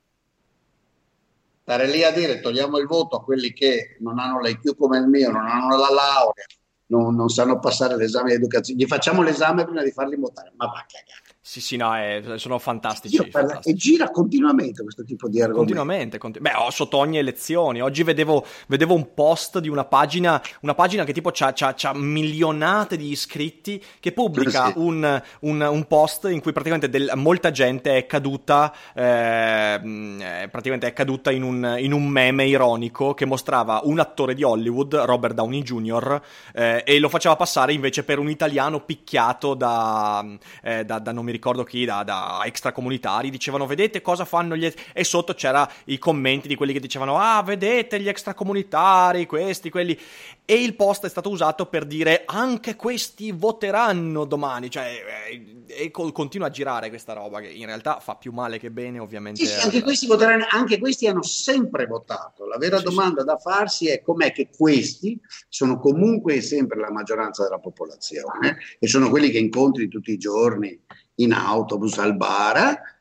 stare 1.69 1.87
lì 1.87 2.03
a 2.03 2.11
dire 2.11 2.41
togliamo 2.41 2.79
il 2.79 2.87
voto 2.87 3.17
a 3.17 3.23
quelli 3.23 3.53
che 3.53 3.99
non 4.01 4.19
hanno 4.19 4.41
l'IQ 4.41 4.75
come 4.75 4.97
il 4.97 5.07
mio, 5.07 5.31
non 5.31 5.47
hanno 5.47 5.77
la 5.77 5.91
laurea, 5.91 6.47
non, 6.87 7.15
non 7.15 7.29
sanno 7.29 7.59
passare 7.59 7.95
l'esame 7.95 8.31
di 8.31 8.37
educazione, 8.37 8.83
gli 8.83 8.87
facciamo 8.87 9.21
l'esame 9.21 9.67
prima 9.67 9.83
di 9.83 9.91
farli 9.91 10.17
votare, 10.17 10.51
ma 10.57 10.65
va 10.65 10.79
a 10.79 10.87
cagare. 10.89 11.28
Sì, 11.49 11.63
sì, 11.63 11.77
no, 11.77 11.97
è, 11.97 12.21
sono 12.37 12.59
fantastici, 12.59 13.17
fantastici, 13.31 13.71
E 13.71 13.75
gira 13.75 14.11
continuamente 14.11 14.83
questo 14.83 15.03
tipo 15.03 15.29
di 15.29 15.41
argomenti. 15.41 15.73
Continuamente, 15.73 16.19
continu- 16.19 16.47
beh, 16.47 16.71
sotto 16.71 16.99
ogni 16.99 17.17
elezione. 17.17 17.81
Oggi 17.81 18.03
vedevo, 18.03 18.45
vedevo, 18.67 18.93
un 18.93 19.15
post 19.15 19.59
di 19.59 19.71
una 19.71 19.87
pagina, 19.87 20.43
una 20.61 20.75
pagina 20.75 21.05
che 21.05 21.15
tipo 21.15 21.33
ha 21.33 21.93
milionate 21.95 22.99
di 22.99 23.11
iscritti, 23.11 23.83
che 23.99 24.13
pubblica 24.13 24.67
sì. 24.67 24.73
un, 24.77 25.23
un, 25.41 25.61
un, 25.63 25.87
post 25.87 26.29
in 26.29 26.43
cui 26.43 26.53
praticamente 26.53 26.91
del, 26.91 27.13
molta 27.15 27.51
gente 27.51 27.97
è 27.97 28.05
caduta, 28.05 28.71
eh, 28.93 30.49
praticamente 30.51 30.87
è 30.89 30.93
caduta 30.93 31.31
in 31.31 31.45
un, 31.45 31.77
in 31.79 31.93
un, 31.93 32.07
meme 32.09 32.45
ironico 32.45 33.15
che 33.15 33.25
mostrava 33.25 33.81
un 33.85 34.01
attore 34.01 34.35
di 34.35 34.43
Hollywood, 34.43 34.95
Robert 34.97 35.33
Downey 35.33 35.63
Jr., 35.63 36.21
eh, 36.53 36.83
e 36.85 36.99
lo 36.99 37.09
faceva 37.09 37.37
passare 37.37 37.73
invece 37.73 38.05
per 38.05 38.19
un 38.19 38.29
italiano 38.29 38.81
picchiato 38.81 39.55
da, 39.55 40.23
eh, 40.63 40.85
da, 40.85 40.99
da 40.99 41.13
non 41.13 41.25
mi 41.25 41.31
ricordo 41.31 41.37
chi, 41.65 41.85
da, 41.85 42.03
da 42.03 42.41
extracomunitari, 42.45 43.31
dicevano 43.31 43.67
vedete 43.67 44.03
cosa 44.03 44.25
fanno 44.25 44.57
gli... 44.57 44.71
e 44.93 45.05
sotto 45.05 45.35
c'era 45.35 45.71
i 45.85 45.99
commenti 45.99 46.49
di 46.49 46.55
quelli 46.55 46.73
che 46.73 46.81
dicevano 46.81 47.19
ah 47.19 47.43
vedete 47.43 48.01
gli 48.01 48.09
extracomunitari, 48.09 49.27
questi, 49.27 49.71
quelli, 49.71 49.99
e 50.45 50.63
il 50.63 50.75
post 50.75 51.05
è 51.05 51.09
stato 51.09 51.29
usato 51.29 51.67
per 51.67 51.85
dire 51.85 52.23
anche 52.25 52.75
questi 52.75 53.33
voteranno 53.33 54.25
domani, 54.25 54.71
cioè 54.71 55.03
eh, 55.29 55.59
e 55.67 55.91
continua 55.91 56.47
a 56.47 56.51
girare 56.51 56.89
questa 56.89 57.13
roba 57.13 57.41
che 57.41 57.49
in 57.49 57.67
realtà 57.67 58.01
fa 58.01 58.17
più 58.17 58.33
male 58.33 58.59
che 58.59 58.71
bene 58.71 58.99
ovviamente. 58.99 59.45
Sì, 59.45 59.53
sì, 59.53 59.61
anche, 59.61 59.83
questi 59.83 60.07
voteranno, 60.07 60.47
anche 60.49 60.79
questi 60.79 61.07
hanno 61.07 61.23
sempre 61.23 61.87
votato, 61.87 62.47
la 62.47 62.57
vera 62.57 62.79
sì, 62.79 62.85
domanda 62.85 63.21
sì. 63.21 63.27
da 63.27 63.37
farsi 63.37 63.89
è 63.89 64.01
com'è 64.01 64.33
che 64.33 64.49
questi 64.57 65.21
sono 65.49 65.79
comunque 65.79 66.37
e 66.37 66.41
sempre 66.41 66.79
la 66.79 66.91
maggioranza 66.91 67.43
della 67.43 67.59
popolazione 67.59 68.57
e 68.79 68.89
sono 68.89 69.11
quelli 69.11 69.31
che 69.31 69.39
incontri 69.39 69.89
tutti 69.89 70.13
i 70.13 70.19
giorni 70.19 70.81
in 71.19 71.33
autobus 71.33 71.99
al 71.99 72.17
bar, 72.17 72.97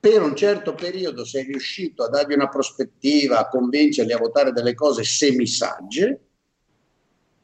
per 0.00 0.22
un 0.22 0.34
certo 0.34 0.74
periodo 0.74 1.24
sei 1.24 1.44
riuscito 1.44 2.04
a 2.04 2.08
dargli 2.08 2.32
una 2.32 2.48
prospettiva, 2.48 3.38
a 3.38 3.48
convincerli 3.48 4.12
a 4.12 4.18
votare 4.18 4.52
delle 4.52 4.74
cose 4.74 5.04
semisagge, 5.04 6.20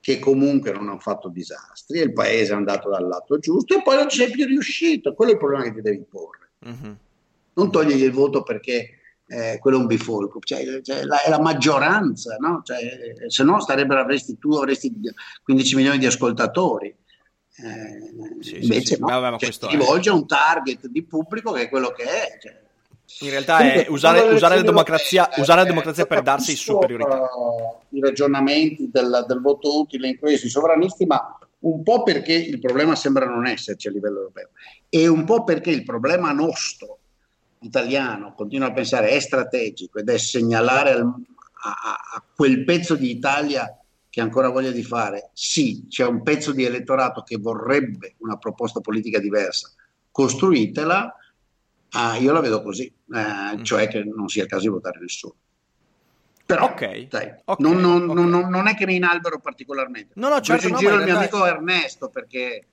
che 0.01 0.19
comunque 0.19 0.73
non 0.73 0.89
hanno 0.89 0.99
fatto 0.99 1.29
disastri, 1.29 1.99
e 1.99 2.05
il 2.05 2.13
paese 2.13 2.53
è 2.53 2.57
andato 2.57 2.89
dal 2.89 3.07
lato 3.07 3.39
giusto, 3.39 3.77
e 3.77 3.83
poi 3.83 3.97
non 3.97 4.09
ci 4.09 4.19
sei 4.19 4.31
più 4.31 4.47
riuscito. 4.47 5.15
Quello 5.15 5.33
è 5.33 5.35
il 5.35 5.41
problema 5.41 5.65
che 5.65 5.75
ti 5.75 5.83
devi 5.83 6.05
porre. 6.09 6.51
Mm-hmm. 6.67 6.93
Non 7.55 7.71
togliergli 7.71 8.05
il 8.05 8.13
voto 8.13 8.43
perché 8.43 8.91
eh, 9.27 9.59
quello 9.61 9.77
è 9.77 9.81
un 9.81 9.87
bifolco, 9.87 10.39
cioè, 10.41 10.81
cioè, 10.83 11.05
la, 11.05 11.23
è 11.23 11.29
la 11.29 11.41
maggioranza, 11.41 12.37
no? 12.39 12.63
cioè, 12.65 12.79
se 13.27 13.43
no 13.43 13.61
starebbero, 13.61 14.01
avresti, 14.01 14.39
tu 14.39 14.53
avresti 14.53 14.95
15 15.43 15.77
milioni 15.77 15.99
di 15.99 16.07
ascoltatori. 16.07 16.95
Eh, 17.59 18.43
sì, 18.43 18.63
invece 18.63 18.97
sì, 18.97 19.01
no, 19.01 19.21
Vabbè, 19.21 19.39
cioè, 19.39 19.53
si 19.53 19.77
rivolge 19.77 20.11
a 20.11 20.15
un 20.15 20.27
target 20.27 20.87
di 20.89 21.03
pubblico 21.05 21.53
che 21.53 21.63
è 21.63 21.69
quello 21.69 21.91
che 21.91 22.05
è. 22.05 22.39
Cioè. 22.39 22.65
In 23.21 23.31
realtà 23.31 23.59
è 23.61 23.87
usare, 23.89 24.21
usare, 24.33 24.57
la 24.57 24.63
democrazia, 24.63 25.31
eh, 25.31 25.41
usare 25.41 25.63
la 25.63 25.67
democrazia 25.67 26.07
per 26.07 26.23
darsi 26.23 26.55
superiorità. 26.55 27.31
I 27.91 28.01
ragionamenti 28.01 28.91
del, 28.91 29.25
del, 29.27 29.41
voto 29.41 29.81
utile 29.81 30.09
in 30.09 30.19
questo, 30.19 30.47
i 30.47 30.51
sovranisti, 30.51 31.07
ma 31.07 31.39
un 31.61 31.83
po' 31.83 32.03
perché 32.03 32.35
il 32.35 32.59
problema 32.59 32.95
sembra 32.95 33.27
non 33.27 33.47
esserci 33.47 33.89
a 33.89 33.91
livello 33.91 34.19
europeo 34.19 34.51
e 34.89 35.07
un 35.07 35.25
po' 35.25 35.45
perché 35.45 35.71
il 35.71 35.85
problema 35.85 36.33
nostro 36.33 36.99
italiano, 37.61 38.35
continuo 38.35 38.69
a 38.69 38.73
pensare, 38.73 39.09
è 39.09 39.21
strategico 39.21 39.99
ed 39.99 40.11
è 40.11 40.19
segnalare 40.19 40.91
al, 40.91 41.01
a, 41.01 41.97
a 42.15 42.23
quel 42.35 42.65
pezzo 42.65 42.97
di 42.97 43.11
Italia 43.11 43.67
che 44.17 44.23
ancora 44.23 44.49
voglia 44.49 44.71
di 44.71 44.83
fare, 44.83 45.29
sì, 45.35 45.89
c'è 45.91 46.07
un 46.07 46.23
pezzo 46.23 46.53
di 46.53 46.65
elettorato 46.65 47.21
che 47.21 47.37
vorrebbe 47.37 48.15
una 48.21 48.39
proposta 48.39 48.81
politica 48.81 49.19
diversa, 49.19 49.71
costruitela, 50.11 51.15
ah, 51.91 52.17
io 52.17 52.33
la 52.33 52.41
vedo 52.41 52.63
così, 52.63 52.87
eh, 52.87 53.57
mm. 53.57 53.63
cioè 53.63 53.89
che 53.89 54.03
non 54.05 54.29
sia 54.29 54.45
il 54.45 54.49
caso 54.49 54.63
di 54.63 54.69
votare 54.69 55.01
nessuno. 55.01 55.35
Però, 56.47 56.65
okay, 56.65 57.09
dai, 57.09 57.31
okay, 57.45 57.71
non, 57.71 57.79
non, 57.79 58.09
okay. 58.09 58.25
non, 58.25 58.49
non, 58.49 58.69
è 58.69 58.75
che 58.75 58.87
mi 58.87 58.95
inalbero 58.95 59.39
particolarmente. 59.39 60.13
No, 60.15 60.31
no, 60.31 60.41
certo. 60.41 60.69
in 60.69 60.73
no, 60.73 60.79
giro 60.79 60.95
il 60.95 61.05
mio 61.05 61.19
amico 61.19 61.45
Ernesto 61.45 62.09
perché 62.09 62.69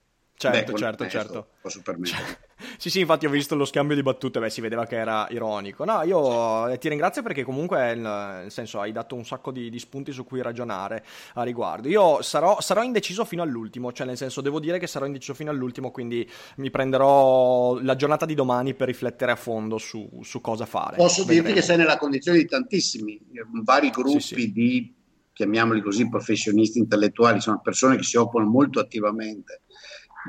Certo, 0.52 0.72
Beh, 0.74 0.78
certo, 0.78 1.08
certo. 1.08 1.48
Posso 1.62 1.82
permettere. 1.82 2.52
Sì, 2.78 2.90
sì, 2.90 3.00
infatti 3.02 3.26
ho 3.26 3.30
visto 3.30 3.56
lo 3.56 3.66
scambio 3.66 3.96
di 3.96 4.02
battute, 4.02 4.40
beh, 4.40 4.50
si 4.50 4.62
vedeva 4.62 4.86
che 4.86 4.96
era 4.96 5.28
ironico. 5.30 5.86
No, 5.86 6.02
io 6.04 6.68
eh, 6.68 6.78
ti 6.78 6.90
ringrazio 6.90 7.22
perché 7.22 7.44
comunque, 7.44 7.96
nel 7.96 8.52
senso, 8.52 8.80
hai 8.80 8.92
dato 8.92 9.16
un 9.16 9.26
sacco 9.26 9.52
di, 9.52 9.70
di 9.70 9.80
spunti 9.80 10.12
su 10.12 10.24
cui 10.24 10.42
ragionare 10.42 11.04
a 11.36 11.44
riguardo. 11.44 11.88
Io 11.88 12.22
sarò, 12.22 12.60
sarò, 12.62 12.84
indeciso 12.84 13.26
fino 13.26 13.42
all'ultimo, 13.42 13.92
cioè 13.92 14.06
nel 14.06 14.18
senso, 14.18 14.42
devo 14.42 14.60
dire 14.60 14.80
che 14.80 14.88
sarò 14.88 15.06
indeciso 15.06 15.34
fino 15.34 15.50
all'ultimo, 15.52 15.92
quindi 15.92 16.30
mi 16.58 16.70
prenderò 16.70 17.80
la 17.82 17.96
giornata 17.96 18.26
di 18.26 18.34
domani 18.34 18.74
per 18.74 18.88
riflettere 18.88 19.32
a 19.32 19.36
fondo 19.36 19.78
su, 19.78 20.22
su 20.22 20.42
cosa 20.42 20.66
fare. 20.66 20.98
Posso 20.98 21.22
Vedremo. 21.22 21.48
dirti 21.48 21.60
che 21.60 21.66
sei 21.66 21.78
nella 21.78 21.98
condizione 21.98 22.38
di 22.38 22.46
tantissimi, 22.46 23.20
vari 23.64 23.90
gruppi 23.90 24.22
sì, 24.22 24.36
sì. 24.36 24.52
di 24.52 24.96
chiamiamoli 25.34 25.82
così, 25.82 26.08
professionisti 26.08 26.80
intellettuali, 26.80 27.42
sono 27.42 27.60
persone 27.60 27.98
che 27.98 28.04
si 28.04 28.18
occupano 28.18 28.48
molto 28.48 28.80
attivamente 28.80 29.62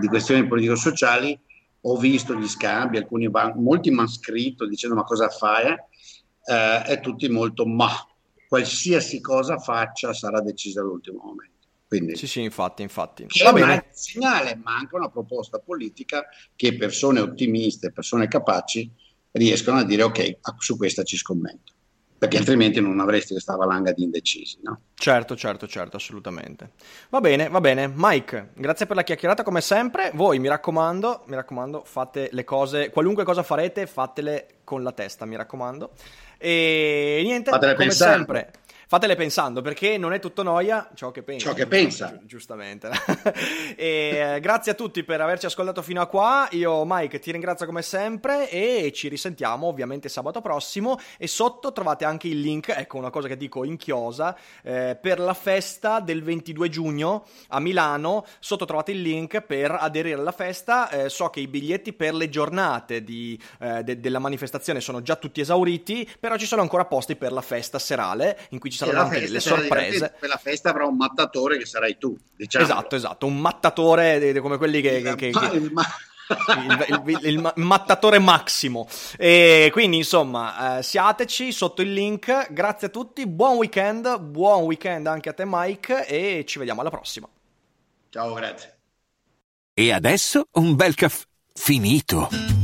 di 0.01 0.09
questioni 0.09 0.47
politico-sociali, 0.47 1.39
ho 1.83 1.97
visto 1.97 2.35
gli 2.35 2.49
scambi, 2.49 2.97
alcuni, 2.97 3.29
molti 3.57 3.91
mi 3.91 3.99
hanno 3.99 4.09
scritto 4.09 4.67
dicendo 4.67 4.95
ma 4.97 5.05
cosa 5.05 5.29
fai? 5.29 5.75
Eh, 6.47 6.93
e 6.93 7.01
tutti 7.01 7.29
molto 7.29 7.67
ma 7.67 7.89
qualsiasi 8.49 9.21
cosa 9.21 9.59
faccia 9.59 10.13
sarà 10.13 10.41
decisa 10.41 10.81
all'ultimo 10.81 11.23
momento. 11.23 11.53
Quindi, 11.87 12.17
sì, 12.17 12.27
sì, 12.27 12.43
infatti, 12.43 12.83
infatti. 12.83 13.27
Bene. 13.53 13.73
un 13.73 13.83
segnale, 13.91 14.57
manca 14.57 14.97
una 14.97 15.11
proposta 15.11 15.59
politica 15.59 16.25
che 16.57 16.77
persone 16.77 17.21
ottimiste, 17.21 17.93
persone 17.93 18.27
capaci 18.27 18.91
riescono 19.33 19.79
a 19.79 19.85
dire 19.85 20.03
ok, 20.03 20.39
su 20.59 20.77
questa 20.77 21.03
ci 21.03 21.17
scommetto 21.17 21.74
perché 22.25 22.39
altrimenti 22.39 22.81
non 22.81 22.99
avresti 23.01 23.33
questa 23.33 23.55
valanga 23.55 23.93
di 23.93 24.03
indecisi. 24.03 24.59
No? 24.63 24.81
Certo, 24.95 25.37
certo, 25.37 25.67
certo, 25.67 25.97
assolutamente. 25.97 26.71
Va 27.11 27.21
bene, 27.21 27.49
va 27.49 27.61
bene. 27.61 27.91
Mike, 27.95 28.51
grazie 28.55 28.87
per 28.87 28.97
la 28.97 29.03
chiacchierata 29.03 29.43
come 29.43 29.61
sempre. 29.61 30.11
Voi, 30.15 30.39
mi 30.39 30.49
raccomando, 30.49 31.25
mi 31.27 31.35
raccomando, 31.35 31.83
fate 31.85 32.29
le 32.33 32.45
cose, 32.45 32.91
qualunque 32.91 33.25
cosa 33.25 33.43
farete, 33.43 33.87
fatele 33.87 34.47
con 34.65 34.83
la 34.83 34.93
testa, 34.93 35.25
mi 35.27 35.37
raccomando. 35.37 35.91
E 36.39 37.21
niente, 37.25 37.51
Fatele 37.51 37.75
come 37.75 37.87
pensando. 37.87 38.17
sempre 38.17 38.51
fatele 38.95 39.17
pensando 39.17 39.61
perché 39.61 39.99
non 39.99 40.13
è 40.13 40.21
tutto 40.21 40.45
noia 40.45 40.89
ciò 40.95 41.11
che 41.11 41.25
pensa. 41.25 41.49
Ciò 41.49 41.55
che 41.55 41.67
pensa. 41.67 42.17
Gi- 42.17 42.27
giustamente. 42.27 42.91
e, 43.75 44.37
eh, 44.37 44.41
grazie 44.41 44.71
a 44.71 44.75
tutti 44.77 45.03
per 45.03 45.21
averci 45.21 45.47
ascoltato 45.47 45.83
fino 45.83 46.01
a 46.01 46.07
qua. 46.07 46.47
Io, 46.53 46.85
Mike, 46.87 47.19
ti 47.19 47.33
ringrazio 47.33 47.67
come 47.67 47.83
sempre 47.83 48.49
e 48.49 48.93
ci 48.95 49.09
risentiamo 49.09 49.67
ovviamente 49.67 50.09
sabato 50.09 50.41
prossimo. 50.41 50.97
E 51.19 51.27
sotto 51.27 51.73
trovate 51.73 52.05
anche 52.05 52.29
il 52.29 52.39
link, 52.39 52.69
ecco 52.69 52.97
una 52.97 53.11
cosa 53.11 53.27
che 53.27 53.37
dico 53.37 53.65
in 53.65 53.77
chiosa, 53.77 54.37
eh, 54.63 54.97
per 55.01 55.19
la 55.19 55.35
festa 55.35 55.99
del 55.99 56.23
22 56.23 56.69
giugno 56.69 57.27
a 57.49 57.59
Milano. 57.59 58.25
Sotto 58.39 58.65
trovate 58.65 58.93
il 58.93 59.03
link 59.03 59.41
per 59.41 59.73
aderire 59.73 60.21
alla 60.21 60.31
festa. 60.31 60.89
Eh, 60.91 61.09
so 61.09 61.31
che 61.31 61.41
i 61.41 61.49
biglietti 61.49 61.93
per 61.95 62.15
le 62.15 62.29
giornate 62.29 63.03
di, 63.03 63.37
eh, 63.59 63.83
de- 63.83 63.99
della 63.99 64.21
manifestazione 64.21 64.81
sono 64.81 65.03
già 65.03 65.17
tutti 65.17 65.41
esauriti, 65.41 66.09
però 66.21 66.37
ci 66.37 66.47
sono 66.47 66.63
ancora 66.63 66.85
posti 66.85 67.17
per 67.17 67.33
la 67.33 67.43
festa 67.43 67.81
serale 67.81 68.39
in 68.51 68.61
cui 68.61 68.71
ci 68.71 68.84
saranno 68.85 69.05
anche 69.05 69.21
delle 69.21 69.41
sorprese. 69.41 70.15
Quella 70.19 70.41
festa 70.43 70.71
avrà 70.71 70.87
un 70.87 70.97
mattatore 70.97 71.59
che 71.59 71.67
sarai 71.67 71.99
tu. 71.99 72.17
Diciamo. 72.37 72.65
Esatto, 72.65 72.97
esatto, 72.97 73.27
un 73.27 73.39
mattatore 73.39 74.39
come 74.41 74.57
quelli 74.57 74.81
che... 74.81 75.03
che, 75.03 75.15
che, 75.15 75.31
che... 75.31 75.47
Il, 75.57 75.73
il, 76.89 77.03
il, 77.07 77.53
il, 77.55 77.65
mattatore 77.65 78.19
massimo. 78.19 78.89
E 79.19 79.69
quindi, 79.73 79.99
insomma, 79.99 80.79
eh, 80.79 80.83
siateci 80.83 81.53
sotto 81.53 81.83
il 81.83 81.93
link. 81.93 82.51
Grazie 82.51 82.87
a 82.87 82.91
tutti, 82.91 83.27
buon 83.27 83.57
weekend, 83.57 84.19
buon 84.21 84.63
weekend 84.63 85.07
anche 85.07 85.29
a 85.29 85.33
te, 85.35 85.45
Mike, 85.47 86.07
e 86.07 86.45
ci 86.47 86.59
vediamo 86.59 86.81
alla 86.81 86.91
prossima. 86.91 87.29
Ciao, 88.09 88.33
grazie. 88.33 88.79
E 89.75 89.93
adesso 89.93 90.47
un 90.53 90.77
bel 90.77 90.95
caffè 90.95 91.25
finito. 91.53 92.64